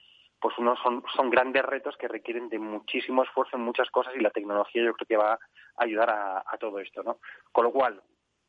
[0.41, 4.21] pues unos son, son grandes retos que requieren de muchísimo esfuerzo en muchas cosas y
[4.21, 5.39] la tecnología yo creo que va a
[5.79, 7.19] ayudar a, todo esto, ¿no?
[7.51, 8.01] Con lo cual,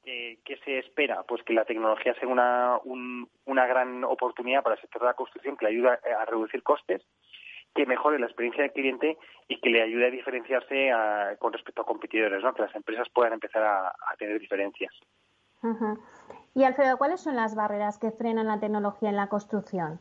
[0.03, 1.23] ¿qué se espera?
[1.23, 2.79] Pues que la tecnología sea una,
[3.45, 7.03] una gran oportunidad para el sector de la construcción que le ayude a reducir costes,
[7.73, 9.17] que mejore la experiencia del cliente
[9.47, 10.91] y que le ayude a diferenciarse
[11.39, 12.53] con respecto a competidores, ¿no?
[12.53, 14.93] que las empresas puedan empezar a, tener diferencias.
[16.55, 19.99] Y Alfredo, ¿cuáles son las barreras que frenan la tecnología en la construcción?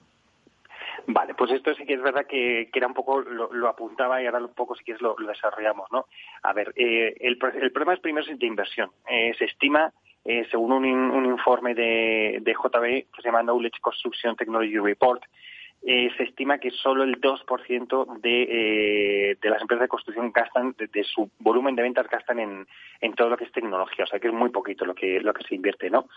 [1.07, 4.39] Vale, pues esto sí que es verdad que, era un poco, lo, apuntaba y ahora
[4.39, 6.07] un poco sí que es lo, desarrollamos, ¿no?
[6.43, 8.91] A ver, eh, el, problema es primero de inversión.
[9.09, 9.93] Eh, se estima,
[10.25, 15.23] eh, según un, un, informe de, de JB que se llama Knowledge Construction Technology Report,
[15.83, 20.75] eh, se estima que solo el 2% de, eh, de las empresas de construcción gastan,
[20.77, 22.67] de, su volumen de ventas gastan en,
[23.01, 25.33] en, todo lo que es tecnología, o sea que es muy poquito lo que, lo
[25.33, 26.09] que se invierte, ¿no?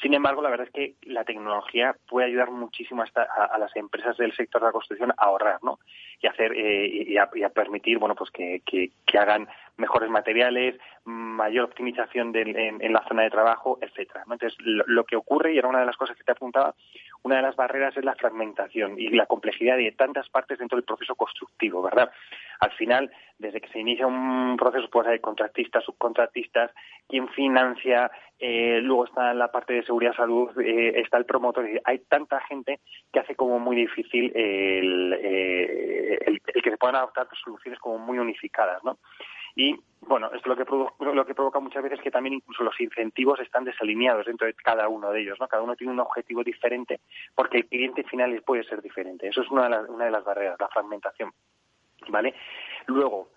[0.00, 4.16] Sin embargo, la verdad es que la tecnología puede ayudar muchísimo hasta a, las empresas
[4.16, 5.80] del sector de la construcción a ahorrar, ¿no?
[6.20, 12.32] Y hacer, eh, y, a, permitir, bueno, pues que, que, hagan mejores materiales, mayor optimización
[12.34, 14.22] en, la zona de trabajo, etcétera.
[14.30, 16.74] Entonces, lo, lo, que ocurre, y era una de las cosas que te apuntaba,
[17.22, 20.84] una de las barreras es la fragmentación y la complejidad de tantas partes dentro del
[20.84, 22.10] proceso constructivo, ¿verdad?
[22.60, 26.72] Al final, desde que se inicia un proceso, pues hay contratistas, subcontratistas,
[27.08, 31.98] quien financia, eh, luego está la parte de seguridad salud, eh, está el promotor, hay
[32.00, 32.80] tanta gente
[33.12, 38.82] que hace como muy difícil eh, el que se puedan adoptar soluciones como muy unificadas,
[38.84, 38.98] ¿no?
[39.58, 40.64] Y bueno, esto lo que,
[41.04, 44.88] lo que provoca muchas veces que también incluso los incentivos están desalineados dentro de cada
[44.88, 45.48] uno de ellos, ¿no?
[45.48, 47.00] Cada uno tiene un objetivo diferente
[47.34, 49.26] porque el cliente final puede ser diferente.
[49.26, 51.32] Eso es una de las, una de las barreras, la fragmentación,
[52.08, 52.36] ¿vale?
[52.86, 53.30] Luego,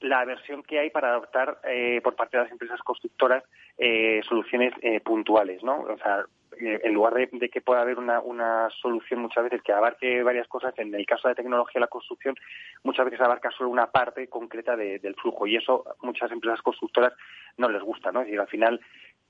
[0.00, 3.42] la versión que hay para adoptar eh, por parte de las empresas constructoras
[3.78, 5.80] eh, soluciones eh, puntuales, ¿no?
[5.80, 6.26] O sea,
[6.60, 10.48] eh, en lugar de, que pueda haber una, una, solución muchas veces que abarque varias
[10.48, 12.34] cosas, en el caso de la tecnología de la construcción,
[12.82, 17.12] muchas veces abarca solo una parte concreta del flujo y eso muchas empresas constructoras
[17.56, 18.20] no les gusta, ¿no?
[18.20, 18.80] Es decir, al final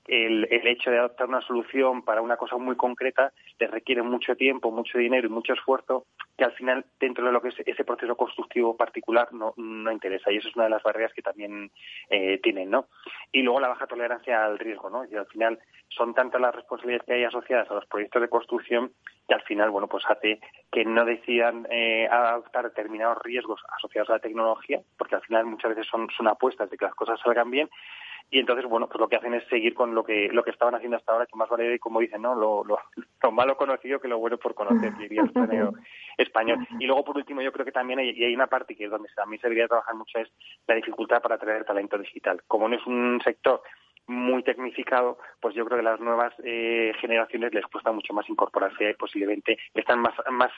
[0.09, 4.35] el, el, hecho de adoptar una solución para una cosa muy concreta les requiere mucho
[4.35, 6.05] tiempo, mucho dinero y mucho esfuerzo
[6.37, 10.31] que al final dentro de lo que es ese proceso constructivo particular no, no interesa
[10.31, 11.69] y eso es una de las barreras que también
[12.09, 12.87] eh, tienen, ¿no?
[13.31, 15.05] Y luego la baja tolerancia al riesgo, ¿no?
[15.05, 18.91] Y al final son tantas las responsabilidades que hay asociadas a los proyectos de construcción
[19.27, 20.39] que al final, bueno, pues hace
[20.71, 25.75] que no decidan eh, adoptar determinados riesgos asociados a la tecnología, porque al final muchas
[25.75, 27.69] veces son, son apuestas de que las cosas salgan bien
[28.31, 30.75] y entonces bueno pues lo que hacen es seguir con lo que lo que estaban
[30.75, 32.77] haciendo hasta ahora que más vale como dicen no lo, lo,
[33.31, 35.73] malo conocido que lo bueno por conocer diría el torneo
[36.17, 36.67] español.
[36.79, 38.91] Y luego por último yo creo que también hay, y hay una parte que es
[38.91, 40.29] donde a mí se debería trabajar mucho es
[40.67, 42.41] la dificultad para atraer talento digital.
[42.47, 43.61] Como no es un sector
[44.07, 48.95] muy tecnificado, pues yo creo que las nuevas eh, generaciones les cuesta mucho más incorporarse,
[48.97, 50.51] posiblemente están más más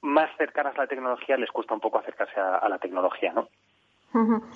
[0.00, 3.48] más cercanas a la tecnología, les cuesta un poco acercarse a, a la tecnología, ¿no?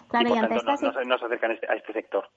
[0.08, 0.72] Claro, y, ante esta
[1.04, 2.28] no, se acercan este, a este sector.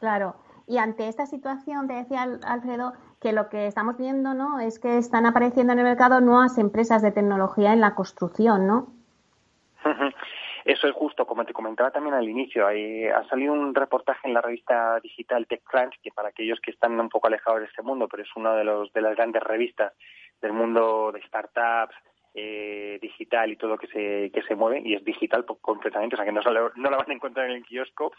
[0.00, 0.36] Claro,
[0.66, 4.98] y ante esta situación, te decía Alfredo, que lo que estamos viendo no es que
[4.98, 8.88] están apareciendo en el mercado nuevas empresas de tecnología en la construcción, ¿no?
[10.64, 14.34] Eso es justo, como te comentaba también al inicio, hay, ha salido un reportaje en
[14.34, 18.08] la revista digital TechCrunch, que para aquellos que están un poco alejados de este mundo,
[18.08, 19.92] pero es una de, los, de las grandes revistas
[20.42, 21.94] del mundo de startups,
[22.38, 26.18] eh, digital y todo lo que se, que se mueve, y es digital completamente, o
[26.18, 28.12] sea que no, no la van a encontrar en el kiosco.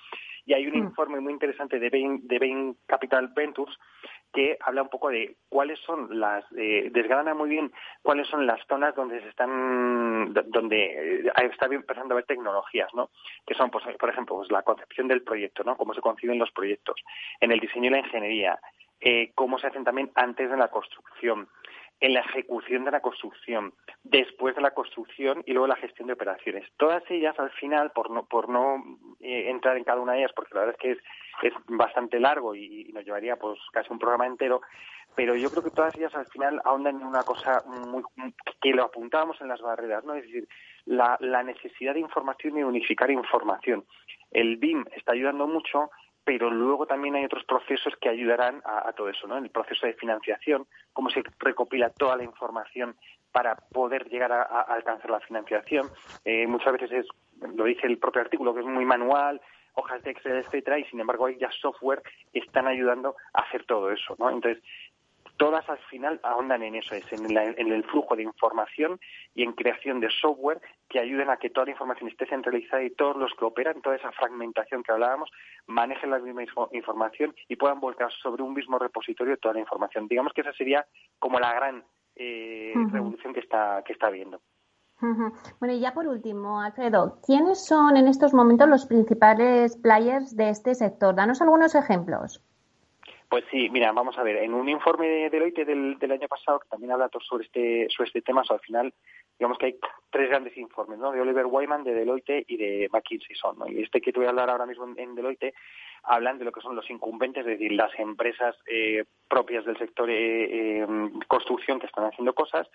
[0.43, 0.88] Y hay un mm.
[0.88, 3.78] informe muy interesante de Bain, de Bain Capital Ventures
[4.34, 8.59] que habla un poco de cuáles son las, eh, desgrana muy bien cuáles son las
[8.68, 13.09] zonas donde se están, donde eh, está empezando a haber tecnologías, ¿no?
[13.45, 15.78] Que son, pues, por ejemplo, pues la concepción del proyecto, ¿no?
[15.78, 17.01] Cómo se conciben los proyectos,
[17.39, 18.59] en el diseño y la ingeniería,
[18.99, 21.47] eh, cómo se hacen también antes de la construcción,
[21.99, 23.73] en la ejecución de la construcción,
[24.03, 26.69] después de la construcción y luego la gestión de operaciones.
[26.77, 28.83] Todas ellas, al final, por no, por no
[29.19, 30.97] eh, entrar en cada una de ellas, porque la verdad es que es,
[31.41, 34.61] es bastante largo y, nos llevaría pues casi un programa entero,
[35.15, 38.03] pero yo creo que todas ellas al final ahondan en una cosa muy,
[38.61, 40.13] que lo apuntábamos en las barreras, ¿no?
[40.13, 40.47] Es decir,
[40.85, 43.85] la, la necesidad de información y unificar información.
[44.31, 45.89] El BIM está ayudando mucho,
[46.28, 49.38] pero luego también hay otros procesos que ayudarán a, todo eso, ¿no?
[49.38, 52.97] El proceso de financiación, cómo se recopila toda la información
[53.32, 55.88] para poder llegar a, alcanzar la financiación.
[56.25, 57.07] Eh, muchas veces es,
[57.55, 59.39] lo dice el propio artículo, que es muy manual,
[59.75, 62.03] hojas de Excel, etcétera, y sin embargo hay ya software
[62.34, 64.30] que están ayudando a hacer todo eso, ¿no?
[64.30, 64.61] Entonces,
[65.38, 68.99] todas al final ahondan en eso, es en, el flujo de información
[69.33, 72.89] y en creación de software que ayuden a que toda la información esté centralizada y
[72.91, 75.29] todos los que operan, toda esa fragmentación que hablábamos,
[75.67, 80.07] manejen la misma información y puedan volcar sobre un mismo repositorio toda la información.
[80.07, 80.85] Digamos que esa sería
[81.19, 81.83] como la gran
[82.15, 84.41] eh, revolución que está, que está habiendo.
[85.59, 90.49] Bueno, y ya por último, Alfredo, ¿quiénes son en estos momentos los principales players de
[90.49, 91.15] este sector?
[91.15, 92.41] Danos algunos ejemplos.
[93.30, 96.69] Pues sí, mira, vamos a ver, en un informe de Deloitte del, año pasado, que
[96.69, 98.93] también habla sobre este, sobre este tema, al final,
[99.38, 101.11] digamos que hay tres grandes informes, ¿no?
[101.11, 103.67] De Oliver Wyman, de Deloitte y de McKinsey son, ¿no?
[103.67, 105.53] Y este que te voy a hablar ahora mismo en, Deloitte,
[106.03, 110.09] hablan de lo que son los incumbentes, es decir, las empresas eh, propias del sector
[110.09, 110.88] eh, eh,
[111.28, 112.69] construcción que están haciendo cosas,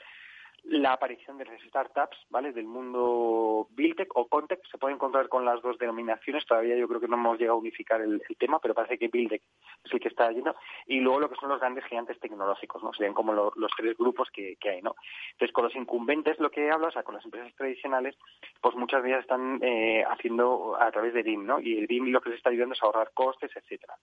[0.64, 2.52] la aparición de las startups, ¿vale?
[2.52, 6.46] Del mundo Buildtech o Contech se puede encontrar con las dos denominaciones.
[6.46, 9.42] Todavía yo creo que no hemos llegado a unificar el, tema, pero parece que Buildtech
[9.84, 10.54] es el que está yendo.
[10.86, 12.92] Y luego lo que son los grandes gigantes tecnológicos, ¿no?
[12.92, 14.94] Serían como los tres grupos que, hay, ¿no?
[15.32, 18.16] Entonces, con los incumbentes lo que hablo, o sea, con las empresas tradicionales,
[18.60, 21.60] pues muchas de ellas están eh, haciendo a través de BIM, ¿no?
[21.60, 23.94] Y el BIM lo que les está ayudando es ahorrar costes, etcétera.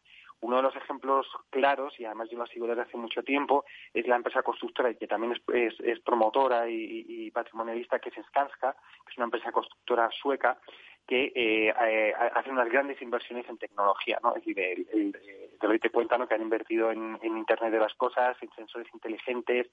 [0.41, 4.07] Uno de los ejemplos claros, y además yo lo sigo desde hace mucho tiempo, es
[4.07, 5.99] la empresa constructora que también es, es
[6.68, 10.58] y, patrimonialista que es Skanska, que es una empresa constructora sueca
[11.08, 14.36] que eh, eh, hace unas grandes inversiones en tecnología, ¿no?
[14.36, 16.28] Es decir, el, el, te cuenta ¿no?
[16.28, 19.68] que han invertido en, Internet de las cosas, en sensores inteligentes,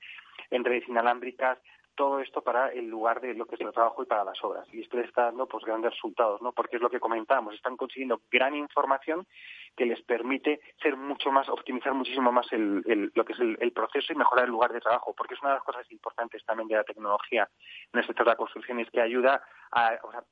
[0.50, 1.58] en redes inalámbricas,
[1.96, 4.68] todo esto para el lugar de lo que es el trabajo y para las obras.
[4.72, 6.52] Y esto le está dando pues grandes resultados, ¿no?
[6.52, 9.26] Porque es lo que comentábamos, están consiguiendo gran información
[9.76, 14.12] que les permite ser mucho más, optimizar muchísimo más el, lo que es el, proceso
[14.12, 16.76] y mejorar el lugar de trabajo, porque es una de las cosas importantes también de
[16.76, 17.48] la tecnología
[17.92, 19.42] en el sector de la construcción, es que ayuda
[19.72, 20.22] a, o sea,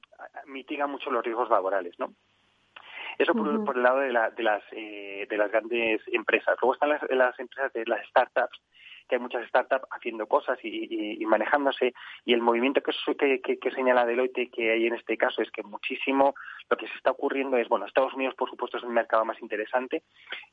[0.47, 2.15] mitiga mucho los riesgos laborales, ¿no?
[3.19, 6.57] Eso por, por el lado de, la, de, las, eh, de las grandes empresas.
[6.61, 8.61] Luego están las, las empresas de las startups,
[9.09, 11.95] que hay muchas startups haciendo cosas y, manejándose.
[12.25, 15.63] Y el movimiento que, que, que, señala Deloitte que hay en este caso es que
[15.63, 16.35] muchísimo
[16.71, 19.41] lo que se está ocurriendo es, bueno, Estados Unidos, por supuesto, es el mercado más
[19.41, 20.03] interesante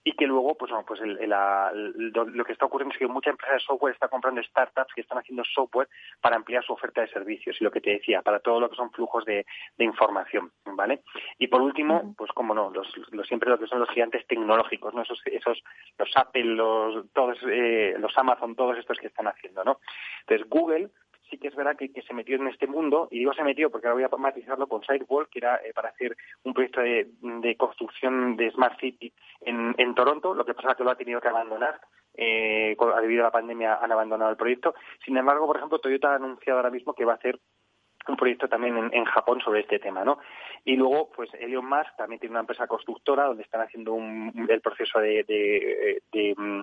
[0.04, 3.60] y que luego, pues, bueno, pues lo que está ocurriendo es que mucha empresa de
[3.60, 5.88] software está comprando startups que están haciendo software
[6.22, 8.76] para ampliar su oferta de servicios y lo que te decía, para todo lo que
[8.76, 9.45] son flujos de,
[9.78, 11.02] información, ¿vale?
[11.38, 12.88] Y por último, pues como no, los,
[13.28, 15.02] siempre lo que son los gigantes tecnológicos, ¿no?
[15.02, 15.64] Esos, esos
[15.97, 19.80] los Apple, los, todos, eh, los Amazon, todos estos que están haciendo, ¿no?
[20.22, 20.89] Entonces, Google
[21.32, 23.88] sí que es verdad que, se metió en este mundo, y digo se metió porque
[23.88, 28.36] ahora voy a matizarlo con Sidewall, que era eh, para hacer un proyecto de, construcción
[28.36, 31.30] de Smart City en, en Toronto, lo que pasa es que lo ha tenido que
[31.30, 31.80] abandonar,
[32.14, 34.76] eh, debido a la pandemia han abandonado el proyecto.
[35.06, 37.39] Sin embargo, por ejemplo, Toyota ha anunciado ahora mismo que va a hacer
[38.08, 40.18] un proyecto también en, Japón sobre este tema, ¿no?
[40.66, 45.00] Y luego, pues Elon Musk también tiene una empresa constructora donde están haciendo el proceso
[45.00, 45.24] de,
[46.12, 46.62] de mm,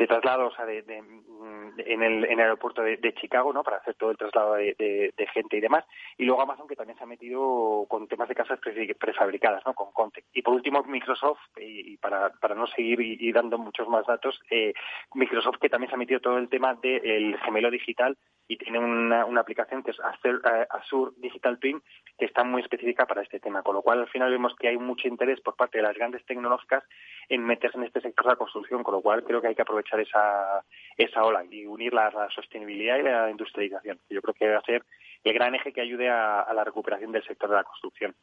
[0.00, 3.62] de traslado, o sea, de, mm, en, el, en el aeropuerto de, Chicago, ¿no?
[3.62, 5.84] Para hacer todo el traslado de, gente y demás.
[6.16, 8.58] Y luego Amazon, que también se ha metido con temas de casas
[8.98, 9.74] prefabricadas, ¿no?
[9.74, 10.24] Con Conte.
[10.32, 12.98] Y por último, Microsoft, y, para, para no seguir
[13.34, 14.72] dando muchos más datos, eh,
[15.14, 18.16] Microsoft, que también se ha metido todo el tema del gemelo digital
[18.48, 21.80] y tiene una, una aplicación que es eh, Azure Digital Twin
[22.20, 24.76] que está muy específica para este tema, con lo cual al final vemos que hay
[24.76, 26.84] mucho interés por parte de las grandes tecnológicas
[27.30, 29.62] en meterse en este sector de la construcción, con lo cual creo que hay que
[29.62, 30.62] aprovechar esa,
[30.96, 33.98] esa ola y unir la, sostenibilidad y la industrialización.
[34.08, 34.84] Yo creo que va a ser
[35.24, 38.14] el gran eje que ayude a, a la recuperación del sector de la construcción.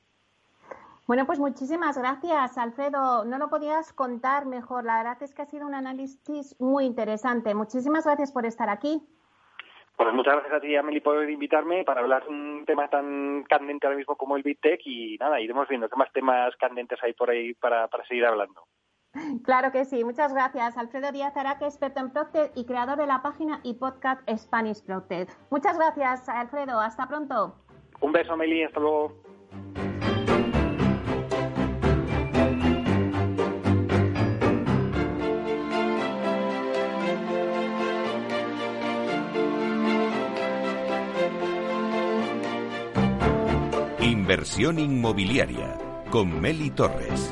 [1.07, 3.25] Bueno, pues muchísimas gracias, Alfredo.
[3.25, 4.83] No lo podías contar mejor.
[4.83, 7.55] La verdad es que ha sido un análisis muy interesante.
[7.55, 9.01] Muchísimas gracias por estar aquí.
[9.97, 13.87] Pues muchas gracias a ti, Amelie, por invitarme para hablar de un tema tan candente
[13.87, 17.13] ahora mismo como el Big Tech y nada, iremos viendo qué más temas candentes hay
[17.13, 18.61] por ahí para, seguir hablando.
[19.43, 20.77] Claro que sí, muchas gracias.
[20.77, 25.27] Alfredo Díaz Araque, experto en Procted y creador de la página y podcast Spanish Procted.
[25.49, 26.79] Muchas gracias, Alfredo.
[26.79, 27.55] Hasta pronto.
[28.01, 28.65] Un beso, Amelie.
[28.65, 29.13] Hasta luego.
[43.99, 45.77] Inversión inmobiliaria
[46.11, 47.31] con Meli Torres.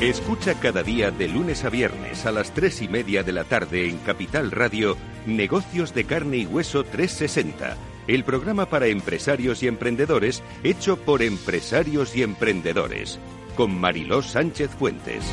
[0.00, 3.88] Escucha cada día de lunes a viernes a las 3 y media de la tarde
[3.88, 7.76] en Capital Radio Negocios de Carne y Hueso 360
[8.06, 13.18] el programa para empresarios y emprendedores hecho por empresarios y emprendedores,
[13.56, 15.24] con Mariló Sánchez Fuentes.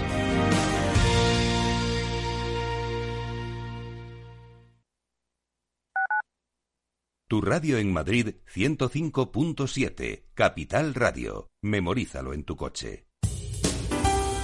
[7.27, 11.49] Tu radio en Madrid 105.7, Capital Radio.
[11.61, 13.07] Memorízalo en tu coche.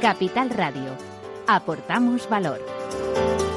[0.00, 0.94] Capital Radio.
[1.46, 2.60] Aportamos valor.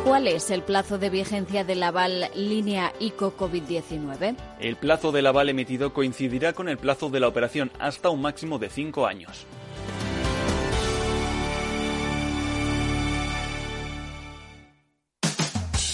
[0.06, 4.36] ¿Cuál es el plazo de vigencia del aval línea ICO COVID-19?
[4.60, 8.58] El plazo del aval emitido coincidirá con el plazo de la operación hasta un máximo
[8.58, 9.46] de cinco años.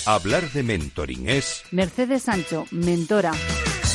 [0.05, 1.63] Hablar de mentoring es...
[1.71, 3.31] Mercedes Sancho, mentora.